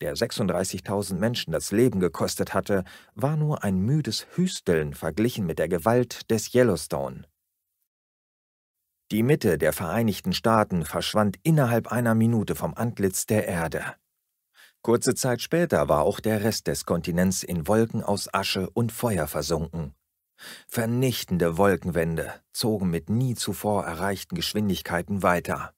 der 0.00 0.14
36.000 0.14 1.14
Menschen 1.14 1.52
das 1.52 1.72
Leben 1.72 1.98
gekostet 1.98 2.54
hatte, 2.54 2.84
war 3.14 3.36
nur 3.36 3.64
ein 3.64 3.80
müdes 3.80 4.26
Hüsteln 4.34 4.94
verglichen 4.94 5.46
mit 5.46 5.58
der 5.58 5.68
Gewalt 5.68 6.30
des 6.30 6.54
Yellowstone. 6.54 7.24
Die 9.10 9.22
Mitte 9.22 9.56
der 9.56 9.72
Vereinigten 9.72 10.34
Staaten 10.34 10.84
verschwand 10.84 11.38
innerhalb 11.42 11.90
einer 11.90 12.14
Minute 12.14 12.54
vom 12.54 12.74
Antlitz 12.74 13.24
der 13.24 13.48
Erde. 13.48 13.82
Kurze 14.82 15.14
Zeit 15.14 15.40
später 15.40 15.88
war 15.88 16.02
auch 16.02 16.20
der 16.20 16.44
Rest 16.44 16.66
des 16.66 16.84
Kontinents 16.84 17.42
in 17.42 17.66
Wolken 17.66 18.02
aus 18.02 18.32
Asche 18.34 18.68
und 18.70 18.92
Feuer 18.92 19.26
versunken. 19.26 19.94
Vernichtende 20.68 21.56
Wolkenwände 21.56 22.34
zogen 22.52 22.90
mit 22.90 23.08
nie 23.08 23.34
zuvor 23.34 23.84
erreichten 23.84 24.36
Geschwindigkeiten 24.36 25.22
weiter, 25.22 25.72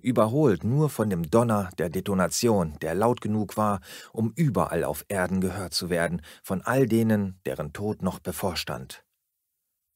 überholt 0.00 0.64
nur 0.64 0.88
von 0.88 1.10
dem 1.10 1.30
Donner 1.30 1.70
der 1.78 1.90
Detonation, 1.90 2.78
der 2.80 2.94
laut 2.94 3.20
genug 3.20 3.56
war, 3.56 3.80
um 4.12 4.32
überall 4.34 4.84
auf 4.84 5.04
Erden 5.08 5.40
gehört 5.40 5.74
zu 5.74 5.90
werden, 5.90 6.22
von 6.42 6.62
all 6.62 6.86
denen, 6.86 7.38
deren 7.44 7.72
Tod 7.72 8.02
noch 8.02 8.18
bevorstand. 8.18 9.04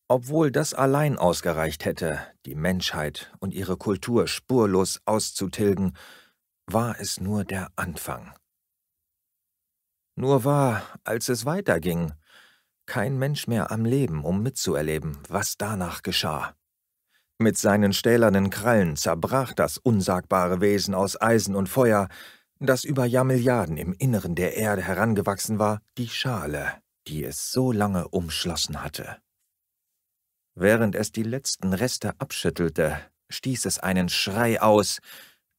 Obwohl 0.09 0.53
das 0.53 0.73
allein 0.73 1.19
ausgereicht 1.19 1.85
hätte, 1.85 2.21
die 2.45 2.55
Menschheit 2.55 3.33
und 3.41 3.53
ihre 3.53 3.77
Kultur 3.77 4.29
spurlos 4.29 5.01
auszutilgen, 5.05 5.97
war 6.67 7.01
es 7.01 7.21
nur 7.21 7.45
der 7.45 7.71
Anfang. 7.75 8.33
Nur 10.15 10.45
war, 10.45 10.83
als 11.03 11.29
es 11.29 11.45
weiterging, 11.45 12.13
kein 12.87 13.19
Mensch 13.19 13.49
mehr 13.49 13.73
am 13.73 13.85
Leben, 13.85 14.25
um 14.25 14.43
mitzuerleben, 14.43 15.19
was 15.29 15.57
danach 15.59 16.03
geschah. 16.03 16.55
Mit 17.39 17.59
seinen 17.59 17.93
stählernen 17.93 18.49
Krallen 18.49 18.97
zerbrach 18.97 19.53
das 19.53 19.77
unsagbare 19.77 20.61
Wesen 20.61 20.95
aus 20.95 21.21
Eisen 21.21 21.57
und 21.57 21.69
Feuer, 21.69 22.09
das 22.61 22.85
über 22.85 23.05
Jahrmilliarden 23.05 23.77
im 23.77 23.93
Inneren 23.93 24.37
der 24.37 24.57
Erde 24.57 24.83
herangewachsen 24.83 25.59
war, 25.59 25.83
die 25.99 26.09
Schale, 26.09 26.81
die 27.09 27.25
es 27.25 27.51
so 27.51 27.73
lange 27.73 28.09
umschlossen 28.09 28.83
hatte. 28.83 29.19
Während 30.59 30.95
es 30.95 31.13
die 31.13 31.23
letzten 31.23 31.75
Reste 31.75 32.19
abschüttelte, 32.19 32.99
stieß 33.29 33.67
es 33.67 33.79
einen 33.79 34.09
Schrei 34.09 34.63
aus, 34.63 35.01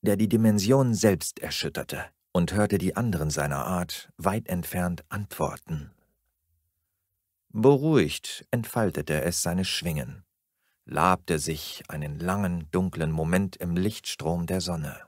der 0.01 0.17
die 0.17 0.27
Dimension 0.27 0.95
selbst 0.95 1.37
erschütterte, 1.37 2.03
und 2.31 2.53
hörte 2.53 2.79
die 2.79 2.95
anderen 2.95 3.29
seiner 3.29 3.63
Art 3.63 4.09
weit 4.17 4.47
entfernt 4.47 5.05
antworten. 5.09 5.91
Beruhigt 7.49 8.47
entfaltete 8.49 9.21
es 9.21 9.43
seine 9.43 9.65
Schwingen, 9.65 10.23
labte 10.85 11.37
sich 11.37 11.83
einen 11.89 12.17
langen, 12.17 12.67
dunklen 12.71 13.11
Moment 13.11 13.55
im 13.55 13.77
Lichtstrom 13.77 14.47
der 14.47 14.61
Sonne. 14.61 14.99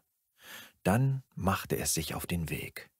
Dann 0.83 1.23
machte 1.33 1.77
es 1.77 1.95
sich 1.95 2.13
auf 2.13 2.27
den 2.27 2.49
Weg. 2.51 2.91